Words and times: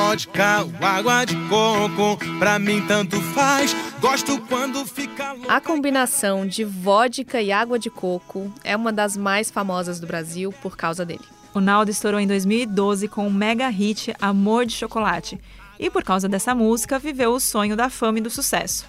vodka 0.00 0.62
ou 0.62 0.86
água 0.86 1.24
de 1.26 1.36
coco, 1.48 2.18
pra 2.38 2.58
mim 2.58 2.84
tanto 2.86 3.20
faz. 3.20 3.76
Gosto 4.00 4.40
quando 4.48 4.84
fica 4.86 5.32
louca. 5.32 5.52
A 5.52 5.60
combinação 5.60 6.46
de 6.46 6.64
vodka 6.64 7.40
e 7.40 7.52
água 7.52 7.78
de 7.78 7.90
coco 7.90 8.50
é 8.64 8.74
uma 8.74 8.92
das 8.92 9.16
mais 9.16 9.50
famosas 9.50 10.00
do 10.00 10.06
Brasil 10.06 10.52
por 10.62 10.76
causa 10.76 11.04
dele. 11.04 11.24
O 11.52 11.60
Naldo 11.60 11.90
estourou 11.90 12.18
em 12.18 12.26
2012 12.26 13.08
com 13.08 13.26
o 13.26 13.30
mega 13.30 13.68
hit 13.68 14.14
Amor 14.20 14.64
de 14.64 14.74
Chocolate. 14.74 15.38
E 15.78 15.90
por 15.90 16.02
causa 16.02 16.28
dessa 16.28 16.54
música, 16.54 16.98
viveu 16.98 17.32
o 17.32 17.40
sonho 17.40 17.76
da 17.76 17.90
fama 17.90 18.18
e 18.18 18.22
do 18.22 18.30
sucesso. 18.30 18.86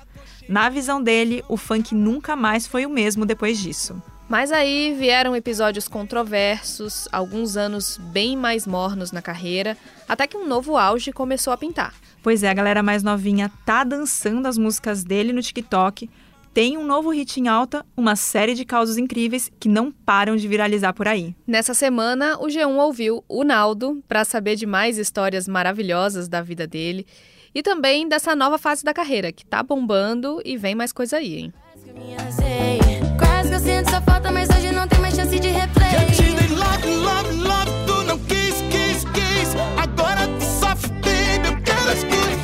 Na 0.47 0.69
visão 0.69 1.01
dele, 1.01 1.43
o 1.47 1.57
funk 1.57 1.93
nunca 1.93 2.35
mais 2.35 2.65
foi 2.65 2.85
o 2.85 2.89
mesmo 2.89 3.25
depois 3.25 3.59
disso. 3.59 4.01
Mas 4.31 4.49
aí 4.49 4.95
vieram 4.97 5.35
episódios 5.35 5.89
controversos, 5.89 7.05
alguns 7.11 7.57
anos 7.57 7.97
bem 7.97 8.37
mais 8.37 8.65
mornos 8.65 9.11
na 9.11 9.21
carreira, 9.21 9.77
até 10.07 10.25
que 10.25 10.37
um 10.37 10.47
novo 10.47 10.77
auge 10.77 11.11
começou 11.11 11.51
a 11.51 11.57
pintar. 11.57 11.93
Pois 12.23 12.41
é, 12.41 12.49
a 12.49 12.53
galera 12.53 12.81
mais 12.81 13.03
novinha 13.03 13.51
tá 13.65 13.83
dançando 13.83 14.47
as 14.47 14.57
músicas 14.57 15.03
dele 15.03 15.33
no 15.33 15.41
TikTok, 15.41 16.09
tem 16.53 16.77
um 16.77 16.85
novo 16.85 17.09
hit 17.09 17.41
em 17.41 17.49
alta, 17.49 17.85
uma 17.95 18.15
série 18.15 18.53
de 18.53 18.63
causos 18.63 18.97
incríveis 18.97 19.51
que 19.59 19.67
não 19.67 19.91
param 19.91 20.37
de 20.37 20.47
viralizar 20.47 20.93
por 20.93 21.09
aí. 21.09 21.35
Nessa 21.45 21.73
semana, 21.73 22.37
o 22.39 22.45
G1 22.45 22.77
ouviu 22.77 23.25
o 23.27 23.43
Naldo 23.43 24.01
para 24.07 24.23
saber 24.23 24.55
de 24.55 24.65
mais 24.65 24.97
histórias 24.97 25.45
maravilhosas 25.45 26.29
da 26.29 26.41
vida 26.41 26.65
dele 26.65 27.05
e 27.53 27.61
também 27.61 28.07
dessa 28.07 28.33
nova 28.33 28.57
fase 28.57 28.81
da 28.81 28.93
carreira 28.93 29.29
que 29.33 29.45
tá 29.45 29.61
bombando 29.61 30.41
e 30.45 30.55
vem 30.55 30.73
mais 30.73 30.93
coisa 30.93 31.17
aí, 31.17 31.37
hein? 31.37 31.53
Sinto 33.63 33.91
sua 33.91 34.01
falta, 34.01 34.31
mas 34.31 34.49
hoje 34.49 34.71
não 34.71 34.87
tem 34.87 34.99
mais 34.99 35.15
chance 35.15 35.39
de 35.39 35.49
replay. 35.49 35.91
Já 35.91 36.05
te 36.05 36.23
dei 36.23 36.47
love, 36.47 36.87
love, 36.95 37.35
love, 37.35 37.71
tu 37.85 38.03
não 38.05 38.17
quis, 38.17 38.55
quis, 38.71 39.03
quis. 39.13 39.55
Agora 39.77 40.27
tu 40.27 40.43
sofre, 40.43 40.89
baby, 40.93 41.47
eu 41.47 41.61
quero 41.61 41.81
love. 41.85 42.41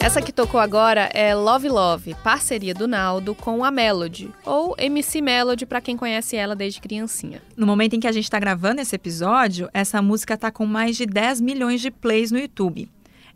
Essa 0.00 0.22
que 0.22 0.32
tocou 0.32 0.58
agora 0.58 1.10
é 1.12 1.34
Love 1.34 1.68
Love, 1.68 2.16
parceria 2.24 2.74
do 2.74 2.88
Naldo 2.88 3.34
com 3.34 3.62
a 3.62 3.70
Melody, 3.70 4.32
ou 4.44 4.74
MC 4.78 5.20
Melody 5.20 5.66
para 5.66 5.80
quem 5.80 5.96
conhece 5.96 6.34
ela 6.34 6.56
desde 6.56 6.80
criancinha. 6.80 7.42
No 7.56 7.66
momento 7.66 7.94
em 7.94 8.00
que 8.00 8.06
a 8.06 8.12
gente 8.12 8.24
está 8.24 8.40
gravando 8.40 8.80
esse 8.80 8.96
episódio, 8.96 9.68
essa 9.72 10.00
música 10.00 10.36
tá 10.36 10.50
com 10.50 10.64
mais 10.64 10.96
de 10.96 11.04
10 11.04 11.40
milhões 11.40 11.80
de 11.80 11.90
plays 11.90 12.32
no 12.32 12.38
YouTube. 12.38 12.88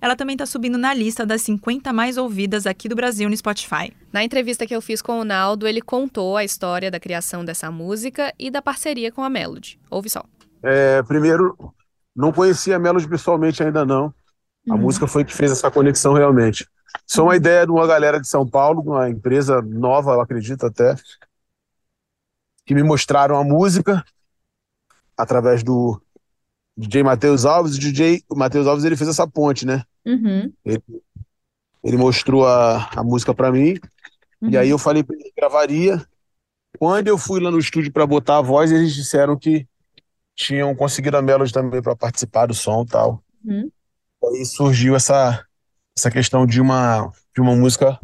Ela 0.02 0.16
também 0.16 0.34
está 0.34 0.44
subindo 0.44 0.76
na 0.76 0.92
lista 0.92 1.24
das 1.24 1.42
50 1.42 1.92
mais 1.92 2.18
ouvidas 2.18 2.66
aqui 2.66 2.88
do 2.88 2.96
Brasil 2.96 3.30
no 3.30 3.36
Spotify. 3.36 3.92
Na 4.12 4.24
entrevista 4.24 4.66
que 4.66 4.74
eu 4.74 4.82
fiz 4.82 5.00
com 5.00 5.20
o 5.20 5.24
Naldo, 5.24 5.64
ele 5.64 5.80
contou 5.80 6.36
a 6.36 6.42
história 6.42 6.90
da 6.90 6.98
criação 6.98 7.44
dessa 7.44 7.70
música 7.70 8.34
e 8.36 8.50
da 8.50 8.60
parceria 8.60 9.12
com 9.12 9.22
a 9.22 9.30
Melody. 9.30 9.78
Ouve 9.88 10.10
só. 10.10 10.24
É, 10.60 11.04
primeiro, 11.04 11.56
não 12.16 12.32
conhecia 12.32 12.74
a 12.74 12.78
Melody 12.80 13.08
pessoalmente 13.08 13.62
ainda 13.62 13.84
não. 13.84 14.12
A 14.68 14.76
música 14.76 15.06
foi 15.06 15.24
que 15.24 15.32
fez 15.32 15.52
essa 15.52 15.70
conexão 15.70 16.14
realmente. 16.14 16.68
Isso 17.06 17.20
é 17.20 17.22
uma 17.22 17.36
ideia 17.36 17.64
de 17.64 17.70
uma 17.70 17.86
galera 17.86 18.20
de 18.20 18.26
São 18.26 18.44
Paulo, 18.44 18.82
uma 18.82 19.08
empresa 19.08 19.62
nova, 19.62 20.14
eu 20.14 20.20
acredito 20.20 20.66
até, 20.66 20.96
que 22.66 22.74
me 22.74 22.82
mostraram 22.82 23.36
a 23.36 23.44
música 23.44 24.04
através 25.16 25.62
do 25.62 26.02
DJ 26.76 27.04
Matheus 27.04 27.44
Alves. 27.44 27.76
O 27.76 27.78
DJ 27.78 28.24
Matheus 28.34 28.66
Alves 28.66 28.84
ele 28.84 28.96
fez 28.96 29.08
essa 29.08 29.28
ponte, 29.28 29.64
né? 29.64 29.84
Uhum. 30.06 30.52
Ele, 30.64 30.82
ele 31.84 31.96
mostrou 31.96 32.46
a, 32.46 32.90
a 32.96 33.02
música 33.02 33.34
pra 33.34 33.52
mim, 33.52 33.78
e 34.42 34.56
aí 34.56 34.70
eu 34.70 34.78
falei 34.78 35.02
pra 35.02 35.14
ele 35.14 35.24
que 35.24 35.32
gravaria. 35.36 36.04
Quando 36.78 37.08
eu 37.08 37.18
fui 37.18 37.40
lá 37.40 37.50
no 37.50 37.58
estúdio 37.58 37.92
pra 37.92 38.06
botar 38.06 38.38
a 38.38 38.42
voz, 38.42 38.72
eles 38.72 38.94
disseram 38.94 39.38
que 39.38 39.66
tinham 40.34 40.74
conseguido 40.74 41.16
a 41.16 41.22
Melody 41.22 41.52
também 41.52 41.82
pra 41.82 41.94
participar 41.94 42.46
do 42.46 42.54
som 42.54 42.82
e 42.82 42.86
tal. 42.86 43.22
Uhum. 43.44 43.70
Aí 44.24 44.44
surgiu 44.46 44.96
essa, 44.96 45.44
essa 45.96 46.10
questão 46.10 46.46
de 46.46 46.60
uma, 46.60 47.12
de 47.34 47.40
uma 47.40 47.54
música 47.54 47.98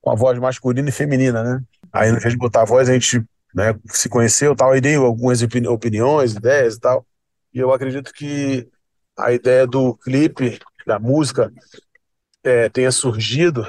com 0.00 0.10
a 0.10 0.14
voz 0.14 0.38
masculina 0.38 0.88
e 0.88 0.92
feminina, 0.92 1.42
né? 1.42 1.62
Aí, 1.92 2.12
no 2.12 2.20
vez 2.20 2.32
de 2.32 2.38
botar 2.38 2.62
a 2.62 2.66
voz, 2.66 2.88
a 2.88 2.92
gente 2.92 3.24
né, 3.54 3.74
se 3.86 4.08
conheceu 4.08 4.52
e 4.52 4.56
tal, 4.56 4.72
aí 4.72 4.80
dei 4.80 4.96
algumas 4.96 5.42
opini- 5.42 5.68
opiniões, 5.68 6.34
ideias 6.34 6.74
e 6.74 6.80
tal. 6.80 7.06
E 7.52 7.58
eu 7.58 7.72
acredito 7.72 8.12
que 8.12 8.68
a 9.16 9.32
ideia 9.32 9.66
do 9.66 9.94
clipe, 9.96 10.58
da 10.86 10.98
música, 10.98 11.52
é, 12.42 12.68
tenha 12.68 12.92
surgido 12.92 13.66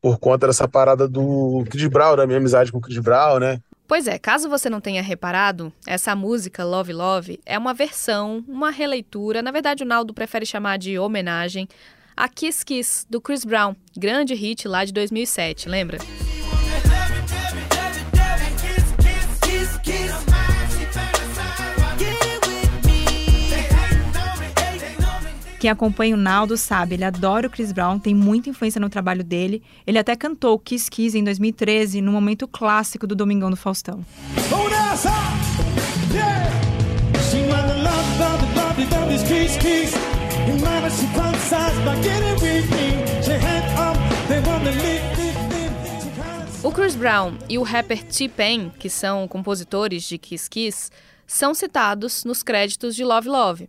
por 0.00 0.18
conta 0.18 0.46
dessa 0.46 0.66
parada 0.66 1.06
do 1.06 1.64
Chris 1.68 1.86
Brown, 1.88 2.16
da 2.16 2.26
minha 2.26 2.38
amizade 2.38 2.72
com 2.72 2.78
o 2.78 2.80
Chris 2.80 2.98
Brown, 2.98 3.38
né? 3.38 3.60
Pois 3.86 4.06
é, 4.06 4.18
caso 4.18 4.48
você 4.48 4.70
não 4.70 4.80
tenha 4.80 5.02
reparado, 5.02 5.72
essa 5.84 6.14
música 6.14 6.64
Love 6.64 6.92
Love 6.92 7.40
é 7.44 7.58
uma 7.58 7.74
versão, 7.74 8.44
uma 8.46 8.70
releitura, 8.70 9.42
na 9.42 9.50
verdade 9.50 9.82
o 9.82 9.86
Naldo 9.86 10.14
prefere 10.14 10.46
chamar 10.46 10.78
de 10.78 10.96
homenagem, 10.96 11.68
a 12.16 12.28
Kiss 12.28 12.64
Kiss, 12.64 13.04
do 13.10 13.20
Chris 13.20 13.44
Brown, 13.44 13.74
grande 13.96 14.32
hit 14.34 14.68
lá 14.68 14.84
de 14.84 14.92
2007, 14.92 15.68
lembra? 15.68 15.98
Quem 25.60 25.68
acompanha 25.68 26.14
o 26.14 26.18
Naldo 26.18 26.56
sabe, 26.56 26.94
ele 26.94 27.04
adora 27.04 27.46
o 27.46 27.50
Chris 27.50 27.70
Brown, 27.70 27.98
tem 27.98 28.14
muita 28.14 28.48
influência 28.48 28.80
no 28.80 28.88
trabalho 28.88 29.22
dele. 29.22 29.62
Ele 29.86 29.98
até 29.98 30.16
cantou 30.16 30.58
Kiss 30.58 30.90
Kiss 30.90 31.18
em 31.18 31.22
2013, 31.22 32.00
no 32.00 32.10
momento 32.10 32.48
clássico 32.48 33.06
do 33.06 33.14
Domingão 33.14 33.50
do 33.50 33.56
Faustão. 33.56 34.02
Vamos 34.48 34.70
nessa! 34.70 35.10
Yeah! 36.14 36.50
She 37.30 37.42
wanna 37.42 37.74
love, 37.74 38.18
love, 38.18 38.56
love, 38.56 38.90
love 38.90 39.14
is 39.14 39.22
kiss, 39.24 39.58
kiss. 39.58 39.94
And 40.48 40.62
mama, 40.62 40.88
she 40.88 41.04
fantasized 41.08 41.78
about 41.82 42.02
getting 42.02 42.40
with 42.40 42.70
me. 42.70 43.22
She 43.22 43.32
hand 43.32 43.66
up, 43.78 43.98
they 44.28 44.40
wanna 44.40 44.70
live, 44.70 45.18
live, 45.18 45.36
live. 45.52 46.02
She 46.02 46.08
kinda 46.08 46.66
O 46.66 46.72
Chris 46.72 46.96
Brown 46.96 47.36
e 47.50 47.58
o 47.58 47.62
rapper 47.62 48.02
T-Pain, 48.02 48.72
que 48.78 48.88
são 48.88 49.28
compositores 49.28 50.04
de 50.04 50.16
Kiss 50.16 50.48
Kiss, 50.48 50.90
são 51.26 51.52
citados 51.52 52.24
nos 52.24 52.42
créditos 52.42 52.96
de 52.96 53.04
Love 53.04 53.28
Love. 53.28 53.68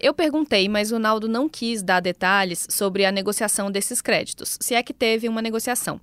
Eu 0.00 0.14
perguntei, 0.14 0.66
mas 0.66 0.92
o 0.92 0.98
Naldo 0.98 1.28
não 1.28 1.46
quis 1.46 1.82
dar 1.82 2.00
detalhes 2.00 2.66
sobre 2.70 3.04
a 3.04 3.12
negociação 3.12 3.70
desses 3.70 4.00
créditos, 4.00 4.56
se 4.58 4.74
é 4.74 4.82
que 4.82 4.94
teve 4.94 5.28
uma 5.28 5.42
negociação. 5.42 6.00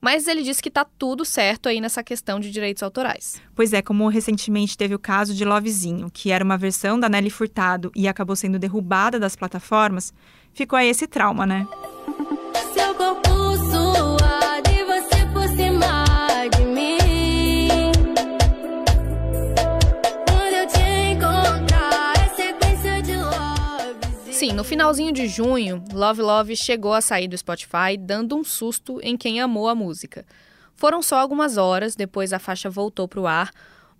Mas 0.00 0.26
ele 0.26 0.42
disse 0.42 0.62
que 0.62 0.70
tá 0.70 0.84
tudo 0.98 1.24
certo 1.24 1.68
aí 1.68 1.80
nessa 1.80 2.02
questão 2.02 2.40
de 2.40 2.50
direitos 2.50 2.82
autorais. 2.82 3.40
Pois 3.54 3.72
é, 3.72 3.80
como 3.80 4.08
recentemente 4.08 4.76
teve 4.76 4.94
o 4.94 4.98
caso 4.98 5.34
de 5.34 5.44
Lovezinho, 5.44 6.10
que 6.12 6.32
era 6.32 6.44
uma 6.44 6.58
versão 6.58 6.98
da 6.98 7.08
Nelly 7.08 7.30
Furtado 7.30 7.92
e 7.94 8.08
acabou 8.08 8.34
sendo 8.34 8.58
derrubada 8.58 9.18
das 9.20 9.36
plataformas, 9.36 10.12
ficou 10.52 10.76
aí 10.76 10.88
esse 10.88 11.06
trauma, 11.06 11.46
né? 11.46 11.66
Seu 12.74 12.94
corpo 12.94 13.47
Sim, 24.38 24.52
no 24.52 24.62
finalzinho 24.62 25.10
de 25.10 25.26
junho, 25.26 25.82
Love 25.92 26.22
Love 26.22 26.54
chegou 26.54 26.94
a 26.94 27.00
sair 27.00 27.26
do 27.26 27.36
Spotify, 27.36 27.96
dando 27.98 28.36
um 28.36 28.44
susto 28.44 29.00
em 29.02 29.16
quem 29.16 29.40
amou 29.40 29.68
a 29.68 29.74
música. 29.74 30.24
Foram 30.76 31.02
só 31.02 31.18
algumas 31.18 31.56
horas, 31.56 31.96
depois 31.96 32.32
a 32.32 32.38
faixa 32.38 32.70
voltou 32.70 33.08
para 33.08 33.20
o 33.20 33.26
ar. 33.26 33.50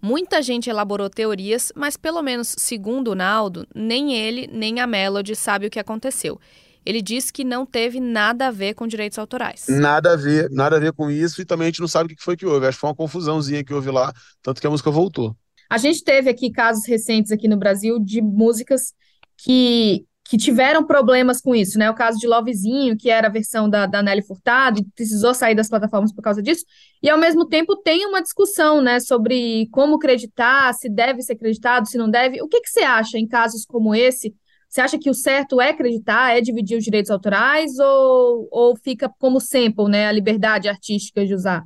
Muita 0.00 0.40
gente 0.40 0.70
elaborou 0.70 1.10
teorias, 1.10 1.72
mas 1.74 1.96
pelo 1.96 2.22
menos 2.22 2.54
segundo 2.56 3.10
o 3.10 3.14
Naldo, 3.16 3.66
nem 3.74 4.14
ele 4.14 4.48
nem 4.52 4.78
a 4.78 4.86
Melody 4.86 5.34
sabe 5.34 5.66
o 5.66 5.70
que 5.70 5.80
aconteceu. 5.80 6.38
Ele 6.86 7.02
disse 7.02 7.32
que 7.32 7.42
não 7.42 7.66
teve 7.66 7.98
nada 7.98 8.46
a 8.46 8.52
ver 8.52 8.74
com 8.74 8.86
direitos 8.86 9.18
autorais. 9.18 9.66
Nada 9.68 10.12
a 10.12 10.16
ver, 10.16 10.48
nada 10.52 10.76
a 10.76 10.78
ver 10.78 10.92
com 10.92 11.10
isso, 11.10 11.42
e 11.42 11.44
também 11.44 11.64
a 11.64 11.70
gente 11.70 11.80
não 11.80 11.88
sabe 11.88 12.12
o 12.12 12.16
que 12.16 12.22
foi 12.22 12.36
que 12.36 12.46
houve. 12.46 12.64
Acho 12.64 12.76
que 12.76 12.80
foi 12.82 12.90
uma 12.90 12.94
confusãozinha 12.94 13.64
que 13.64 13.74
houve 13.74 13.90
lá, 13.90 14.12
tanto 14.40 14.60
que 14.60 14.66
a 14.68 14.70
música 14.70 14.88
voltou. 14.88 15.36
A 15.68 15.78
gente 15.78 16.04
teve 16.04 16.30
aqui 16.30 16.48
casos 16.52 16.86
recentes 16.86 17.32
aqui 17.32 17.48
no 17.48 17.56
Brasil 17.56 17.98
de 17.98 18.22
músicas 18.22 18.92
que, 19.36 20.04
que 20.28 20.36
tiveram 20.36 20.84
problemas 20.86 21.40
com 21.40 21.54
isso, 21.54 21.78
né? 21.78 21.90
O 21.90 21.94
caso 21.94 22.18
de 22.18 22.26
Lovezinho, 22.26 22.96
que 22.98 23.08
era 23.08 23.28
a 23.28 23.30
versão 23.30 23.68
da, 23.68 23.86
da 23.86 24.02
Nelly 24.02 24.22
Furtado, 24.22 24.84
precisou 24.94 25.32
sair 25.32 25.54
das 25.54 25.70
plataformas 25.70 26.12
por 26.12 26.22
causa 26.22 26.42
disso, 26.42 26.64
e 27.02 27.08
ao 27.08 27.18
mesmo 27.18 27.46
tempo 27.48 27.74
tem 27.76 28.04
uma 28.06 28.20
discussão, 28.20 28.82
né, 28.82 29.00
sobre 29.00 29.66
como 29.70 29.96
acreditar, 29.96 30.74
se 30.74 30.88
deve 30.88 31.22
ser 31.22 31.32
acreditado, 31.32 31.88
se 31.88 31.96
não 31.96 32.10
deve. 32.10 32.42
O 32.42 32.48
que 32.48 32.60
que 32.60 32.68
você 32.68 32.80
acha 32.80 33.18
em 33.18 33.26
casos 33.26 33.64
como 33.64 33.94
esse? 33.94 34.34
Você 34.68 34.82
acha 34.82 34.98
que 34.98 35.08
o 35.08 35.14
certo 35.14 35.60
é 35.62 35.70
acreditar, 35.70 36.36
é 36.36 36.42
dividir 36.42 36.76
os 36.76 36.84
direitos 36.84 37.10
autorais, 37.10 37.78
ou, 37.78 38.48
ou 38.50 38.76
fica 38.76 39.08
como 39.18 39.40
sample, 39.40 39.88
né, 39.88 40.06
a 40.08 40.12
liberdade 40.12 40.68
artística 40.68 41.24
de 41.24 41.32
usar? 41.34 41.64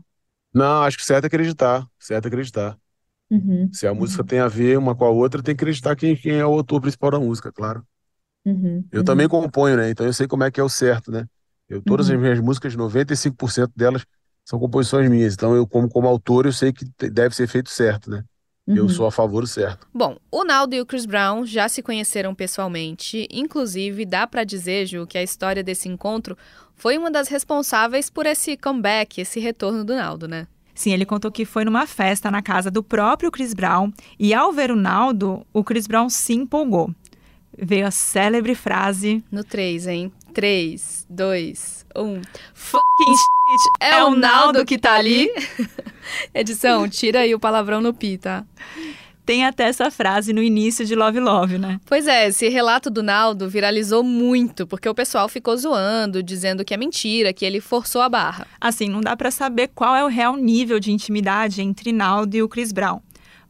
Não, 0.54 0.82
acho 0.84 0.98
que 0.98 1.04
certo 1.04 1.24
é 1.24 1.26
acreditar, 1.26 1.86
certo 1.98 2.26
é 2.26 2.28
acreditar. 2.28 2.78
Uhum, 3.30 3.70
Se 3.72 3.86
a 3.86 3.94
música 3.94 4.24
tem 4.24 4.40
a 4.40 4.48
ver 4.48 4.78
uma 4.78 4.94
com 4.96 5.04
a 5.04 5.10
outra, 5.10 5.42
tem 5.42 5.56
que 5.56 5.62
acreditar 5.64 5.96
quem, 5.96 6.16
quem 6.16 6.34
é 6.36 6.46
o 6.46 6.52
autor 6.54 6.80
principal 6.80 7.10
da 7.12 7.20
música, 7.20 7.52
claro. 7.52 7.86
Uhum, 8.44 8.84
Eu 8.90 8.98
uhum. 9.00 9.04
também 9.04 9.28
componho, 9.28 9.76
né? 9.76 9.90
Então 9.90 10.06
eu 10.06 10.12
sei 10.12 10.26
como 10.26 10.44
é 10.44 10.50
que 10.50 10.60
é 10.60 10.62
o 10.62 10.68
certo, 10.68 11.10
né? 11.10 11.26
Eu, 11.68 11.82
todas 11.82 12.08
Uhum. 12.08 12.14
as 12.16 12.20
minhas 12.20 12.40
músicas, 12.40 12.74
95% 12.76 13.72
delas 13.76 14.04
são 14.44 14.58
composições 14.58 15.08
minhas. 15.08 15.34
Então 15.34 15.54
eu, 15.54 15.66
como, 15.66 15.88
como 15.88 16.06
autor, 16.08 16.46
eu 16.46 16.52
sei 16.52 16.72
que 16.72 16.84
deve 17.10 17.34
ser 17.34 17.46
feito 17.46 17.70
certo, 17.70 18.10
né? 18.10 18.24
Eu 18.66 18.84
Uhum. 18.84 18.88
sou 18.88 19.06
a 19.06 19.12
favor 19.12 19.40
do 19.42 19.46
certo. 19.46 19.86
Bom, 19.92 20.16
o 20.30 20.44
Naldo 20.44 20.74
e 20.74 20.80
o 20.80 20.86
Chris 20.86 21.04
Brown 21.04 21.44
já 21.44 21.68
se 21.68 21.82
conheceram 21.82 22.34
pessoalmente, 22.34 23.26
inclusive 23.30 24.04
dá 24.06 24.26
pra 24.26 24.44
dizer, 24.44 24.86
Ju, 24.86 25.06
que 25.06 25.18
a 25.18 25.22
história 25.22 25.62
desse 25.62 25.88
encontro 25.88 26.36
foi 26.74 26.96
uma 26.96 27.10
das 27.10 27.28
responsáveis 27.28 28.08
por 28.08 28.24
esse 28.24 28.56
comeback, 28.56 29.20
esse 29.20 29.40
retorno 29.40 29.84
do 29.84 29.94
Naldo, 29.94 30.26
né? 30.28 30.46
Sim, 30.74 30.92
ele 30.92 31.04
contou 31.04 31.30
que 31.30 31.44
foi 31.44 31.64
numa 31.64 31.86
festa 31.86 32.30
na 32.30 32.40
casa 32.40 32.70
do 32.70 32.82
próprio 32.82 33.30
Chris 33.30 33.52
Brown 33.52 33.92
e 34.18 34.32
ao 34.32 34.52
ver 34.52 34.70
o 34.70 34.76
Naldo, 34.76 35.44
o 35.52 35.62
Chris 35.62 35.86
Brown 35.86 36.08
se 36.08 36.32
empolgou. 36.32 36.94
Veio 37.64 37.86
a 37.86 37.92
célebre 37.92 38.56
frase: 38.56 39.22
No 39.30 39.44
3, 39.44 39.86
hein? 39.86 40.12
3, 40.34 41.06
2, 41.08 41.86
1. 41.94 42.22
Fucking 42.52 43.14
shit, 43.14 43.70
É 43.78 44.02
o 44.02 44.16
Naldo 44.16 44.64
que 44.64 44.76
tá 44.76 44.94
ali? 44.94 45.30
Edição, 46.34 46.88
tira 46.88 47.20
aí 47.20 47.32
o 47.32 47.38
palavrão 47.38 47.80
no 47.80 47.94
pi, 47.94 48.18
tá? 48.18 48.44
Tem 49.24 49.44
até 49.46 49.68
essa 49.68 49.88
frase 49.92 50.32
no 50.32 50.42
início 50.42 50.84
de 50.84 50.96
Love 50.96 51.20
Love, 51.20 51.56
né? 51.56 51.80
Pois 51.86 52.08
é, 52.08 52.26
esse 52.26 52.48
relato 52.48 52.90
do 52.90 53.00
Naldo 53.00 53.48
viralizou 53.48 54.02
muito, 54.02 54.66
porque 54.66 54.88
o 54.88 54.94
pessoal 54.94 55.28
ficou 55.28 55.56
zoando, 55.56 56.20
dizendo 56.20 56.64
que 56.64 56.74
é 56.74 56.76
mentira, 56.76 57.32
que 57.32 57.44
ele 57.44 57.60
forçou 57.60 58.02
a 58.02 58.08
barra. 58.08 58.44
Assim, 58.60 58.88
não 58.88 59.00
dá 59.00 59.16
pra 59.16 59.30
saber 59.30 59.70
qual 59.72 59.94
é 59.94 60.04
o 60.04 60.08
real 60.08 60.36
nível 60.36 60.80
de 60.80 60.90
intimidade 60.90 61.62
entre 61.62 61.92
Naldo 61.92 62.36
e 62.36 62.42
o 62.42 62.48
Chris 62.48 62.72
Brown. 62.72 63.00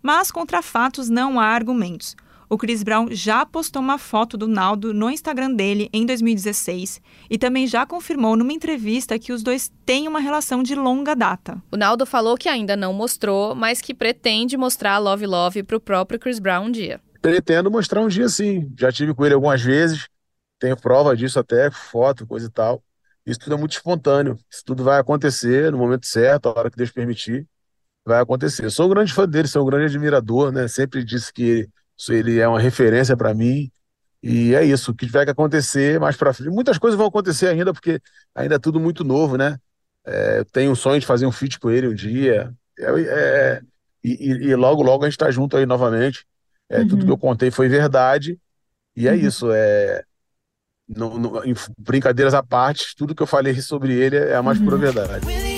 Mas 0.02 0.30
contra 0.30 0.60
fatos 0.60 1.08
não 1.08 1.40
há 1.40 1.46
argumentos. 1.46 2.14
O 2.52 2.58
Chris 2.58 2.82
Brown 2.82 3.08
já 3.10 3.46
postou 3.46 3.80
uma 3.80 3.96
foto 3.96 4.36
do 4.36 4.46
Naldo 4.46 4.92
no 4.92 5.08
Instagram 5.08 5.54
dele 5.54 5.88
em 5.90 6.04
2016 6.04 7.00
e 7.30 7.38
também 7.38 7.66
já 7.66 7.86
confirmou 7.86 8.36
numa 8.36 8.52
entrevista 8.52 9.18
que 9.18 9.32
os 9.32 9.42
dois 9.42 9.72
têm 9.86 10.06
uma 10.06 10.20
relação 10.20 10.62
de 10.62 10.74
longa 10.74 11.16
data. 11.16 11.62
O 11.72 11.78
Naldo 11.78 12.04
falou 12.04 12.36
que 12.36 12.50
ainda 12.50 12.76
não 12.76 12.92
mostrou, 12.92 13.54
mas 13.54 13.80
que 13.80 13.94
pretende 13.94 14.54
mostrar 14.58 14.98
Love 14.98 15.26
Love 15.26 15.62
pro 15.62 15.80
próprio 15.80 16.20
Chris 16.20 16.38
Brown 16.38 16.66
um 16.66 16.70
dia. 16.70 17.00
Pretendo 17.22 17.70
mostrar 17.70 18.02
um 18.02 18.08
dia 18.08 18.28
sim. 18.28 18.70
Já 18.78 18.92
tive 18.92 19.14
com 19.14 19.24
ele 19.24 19.32
algumas 19.32 19.62
vezes, 19.62 20.06
tenho 20.58 20.76
prova 20.76 21.16
disso 21.16 21.38
até, 21.38 21.70
foto, 21.70 22.26
coisa 22.26 22.48
e 22.48 22.50
tal. 22.50 22.82
Isso 23.24 23.40
tudo 23.40 23.54
é 23.54 23.58
muito 23.58 23.72
espontâneo. 23.72 24.38
Isso 24.50 24.62
tudo 24.62 24.84
vai 24.84 25.00
acontecer 25.00 25.72
no 25.72 25.78
momento 25.78 26.06
certo, 26.06 26.50
a 26.50 26.58
hora 26.58 26.70
que 26.70 26.76
Deus 26.76 26.90
permitir, 26.90 27.46
vai 28.04 28.20
acontecer. 28.20 28.62
Eu 28.62 28.70
sou 28.70 28.84
um 28.84 28.90
grande 28.90 29.10
fã 29.10 29.26
dele, 29.26 29.48
sou 29.48 29.62
um 29.62 29.66
grande 29.70 29.86
admirador, 29.86 30.52
né? 30.52 30.68
Sempre 30.68 31.02
disse 31.02 31.32
que 31.32 31.66
ele, 31.96 32.14
ele 32.18 32.38
é 32.40 32.48
uma 32.48 32.60
referência 32.60 33.16
para 33.16 33.32
mim. 33.34 33.70
E 34.22 34.54
é 34.54 34.64
isso, 34.64 34.92
o 34.92 34.94
que 34.94 35.04
tiver 35.06 35.24
que 35.24 35.30
acontecer 35.32 35.98
mais 35.98 36.16
para 36.16 36.32
frente. 36.32 36.50
Muitas 36.50 36.78
coisas 36.78 36.96
vão 36.96 37.06
acontecer 37.08 37.48
ainda, 37.48 37.72
porque 37.72 38.00
ainda 38.34 38.54
é 38.54 38.58
tudo 38.58 38.78
muito 38.78 39.02
novo, 39.02 39.36
né? 39.36 39.58
É, 40.06 40.38
eu 40.38 40.44
tenho 40.44 40.70
um 40.70 40.74
sonho 40.76 41.00
de 41.00 41.06
fazer 41.06 41.26
um 41.26 41.32
feat 41.32 41.58
com 41.58 41.70
ele 41.70 41.88
um 41.88 41.94
dia. 41.94 42.52
É, 42.78 42.84
é, 43.00 43.60
e, 44.04 44.32
e- 44.50 44.54
logo, 44.56 44.82
logo 44.82 45.04
a 45.04 45.08
gente 45.08 45.18
tá 45.18 45.30
junto 45.30 45.56
aí 45.56 45.66
novamente. 45.66 46.24
É, 46.68 46.80
Uhum. 46.80 46.88
Tudo 46.88 47.04
que 47.06 47.12
eu 47.12 47.18
contei 47.18 47.50
foi 47.50 47.68
verdade. 47.68 48.38
E 48.96 49.08
é 49.08 49.12
Uhum. 49.12 49.18
isso. 49.18 49.50
É, 49.52 50.02
no- 50.88 51.18
no- 51.18 51.42
brincadeiras 51.78 52.34
à 52.34 52.42
parte, 52.42 52.94
tudo 52.96 53.14
que 53.14 53.22
eu 53.22 53.26
falei 53.26 53.60
sobre 53.60 53.92
ele 53.94 54.16
é 54.16 54.34
a 54.34 54.42
mais 54.42 54.58
pura 54.58 54.76
verdade. 54.76 55.51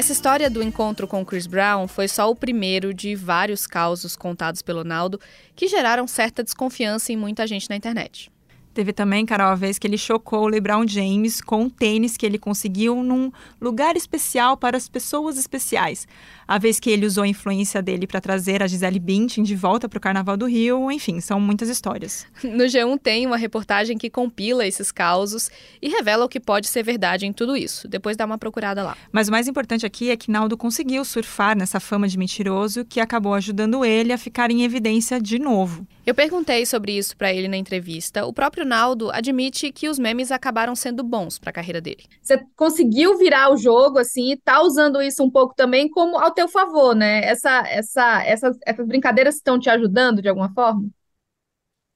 Essa 0.00 0.12
história 0.12 0.48
do 0.48 0.62
encontro 0.62 1.06
com 1.06 1.22
Chris 1.26 1.46
Brown 1.46 1.86
foi 1.86 2.08
só 2.08 2.30
o 2.30 2.34
primeiro 2.34 2.94
de 2.94 3.14
vários 3.14 3.66
causos 3.66 4.16
contados 4.16 4.62
pelo 4.62 4.82
Naldo 4.82 5.20
que 5.54 5.68
geraram 5.68 6.06
certa 6.06 6.42
desconfiança 6.42 7.12
em 7.12 7.18
muita 7.18 7.46
gente 7.46 7.68
na 7.68 7.76
internet. 7.76 8.32
Teve 8.72 8.94
também, 8.94 9.26
Carol, 9.26 9.48
a 9.48 9.54
vez 9.54 9.78
que 9.78 9.86
ele 9.86 9.98
chocou 9.98 10.44
o 10.44 10.48
LeBron 10.48 10.86
James 10.88 11.42
com 11.42 11.64
um 11.64 11.68
tênis 11.68 12.16
que 12.16 12.24
ele 12.24 12.38
conseguiu 12.38 13.02
num 13.02 13.30
lugar 13.60 13.94
especial 13.94 14.56
para 14.56 14.74
as 14.74 14.88
pessoas 14.88 15.36
especiais. 15.36 16.08
A 16.50 16.58
vez 16.58 16.80
que 16.80 16.90
ele 16.90 17.06
usou 17.06 17.22
a 17.22 17.28
influência 17.28 17.80
dele 17.80 18.08
para 18.08 18.20
trazer 18.20 18.60
a 18.60 18.66
Gisele 18.66 18.98
Bündchen 18.98 19.44
de 19.44 19.54
volta 19.54 19.88
para 19.88 19.98
o 19.98 20.00
Carnaval 20.00 20.36
do 20.36 20.46
Rio, 20.46 20.90
enfim, 20.90 21.20
são 21.20 21.38
muitas 21.38 21.68
histórias. 21.68 22.26
No 22.42 22.64
G1 22.64 22.98
tem 23.00 23.24
uma 23.24 23.36
reportagem 23.36 23.96
que 23.96 24.10
compila 24.10 24.66
esses 24.66 24.90
causos 24.90 25.48
e 25.80 25.88
revela 25.88 26.24
o 26.24 26.28
que 26.28 26.40
pode 26.40 26.66
ser 26.66 26.82
verdade 26.82 27.24
em 27.24 27.32
tudo 27.32 27.56
isso. 27.56 27.86
Depois 27.86 28.16
dá 28.16 28.26
uma 28.26 28.36
procurada 28.36 28.82
lá. 28.82 28.96
Mas 29.12 29.28
o 29.28 29.30
mais 29.30 29.46
importante 29.46 29.86
aqui 29.86 30.10
é 30.10 30.16
que 30.16 30.30
Naldo 30.32 30.56
conseguiu 30.56 31.04
surfar 31.04 31.56
nessa 31.56 31.78
fama 31.78 32.08
de 32.08 32.18
mentiroso 32.18 32.84
que 32.84 32.98
acabou 32.98 33.34
ajudando 33.34 33.84
ele 33.84 34.12
a 34.12 34.18
ficar 34.18 34.50
em 34.50 34.64
evidência 34.64 35.20
de 35.20 35.38
novo. 35.38 35.86
Eu 36.04 36.14
perguntei 36.14 36.66
sobre 36.66 36.98
isso 36.98 37.16
pra 37.16 37.32
ele 37.32 37.46
na 37.46 37.56
entrevista. 37.56 38.26
O 38.26 38.32
próprio 38.32 38.64
Naldo 38.64 39.12
admite 39.12 39.70
que 39.70 39.88
os 39.88 39.96
memes 39.96 40.32
acabaram 40.32 40.74
sendo 40.74 41.04
bons 41.04 41.38
pra 41.38 41.52
carreira 41.52 41.80
dele. 41.80 42.02
Você 42.20 42.42
conseguiu 42.56 43.16
virar 43.16 43.52
o 43.52 43.56
jogo 43.56 43.98
assim 43.98 44.32
e 44.32 44.36
tá 44.36 44.60
usando 44.60 45.00
isso 45.00 45.22
um 45.22 45.30
pouco 45.30 45.54
também 45.54 45.88
como 45.88 46.18
ao 46.18 46.32
teu 46.40 46.48
favor, 46.48 46.94
né? 46.94 47.22
Essa, 47.24 47.62
essa, 47.68 48.22
essas, 48.24 48.56
essas 48.64 48.86
brincadeiras 48.86 49.36
estão 49.36 49.58
te 49.58 49.68
ajudando 49.68 50.22
de 50.22 50.28
alguma 50.28 50.50
forma? 50.54 50.88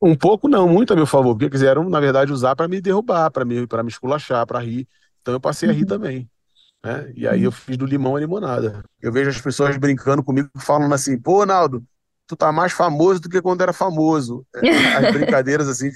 Um 0.02 0.14
pouco 0.14 0.48
não, 0.48 0.68
muito 0.68 0.92
a 0.92 0.96
meu 0.96 1.06
favor, 1.06 1.34
porque 1.34 1.48
quiseram, 1.48 1.88
na 1.88 1.98
verdade, 1.98 2.30
usar 2.30 2.54
para 2.54 2.68
me 2.68 2.78
derrubar, 2.78 3.30
para 3.30 3.44
me, 3.44 3.66
para 3.66 3.82
me 3.82 3.88
esculachar, 3.88 4.46
para 4.46 4.60
rir. 4.60 4.86
Então 5.22 5.32
eu 5.32 5.40
passei 5.40 5.70
a 5.70 5.72
rir 5.72 5.86
também. 5.86 6.28
Né? 6.84 7.10
E 7.16 7.26
aí 7.26 7.42
eu 7.42 7.50
fiz 7.50 7.78
do 7.78 7.86
limão 7.86 8.16
a 8.16 8.20
limonada. 8.20 8.84
Eu 9.00 9.10
vejo 9.10 9.30
as 9.30 9.40
pessoas 9.40 9.78
brincando 9.78 10.22
comigo, 10.22 10.50
falando 10.58 10.94
assim, 10.94 11.18
pô, 11.18 11.46
Naldo, 11.46 11.82
tu 12.26 12.36
tá 12.36 12.52
mais 12.52 12.72
famoso 12.72 13.20
do 13.20 13.30
que 13.30 13.40
quando 13.40 13.62
era 13.62 13.72
famoso. 13.72 14.46
É, 14.56 14.60
As 15.08 15.14
brincadeiras 15.14 15.68
assim 15.68 15.90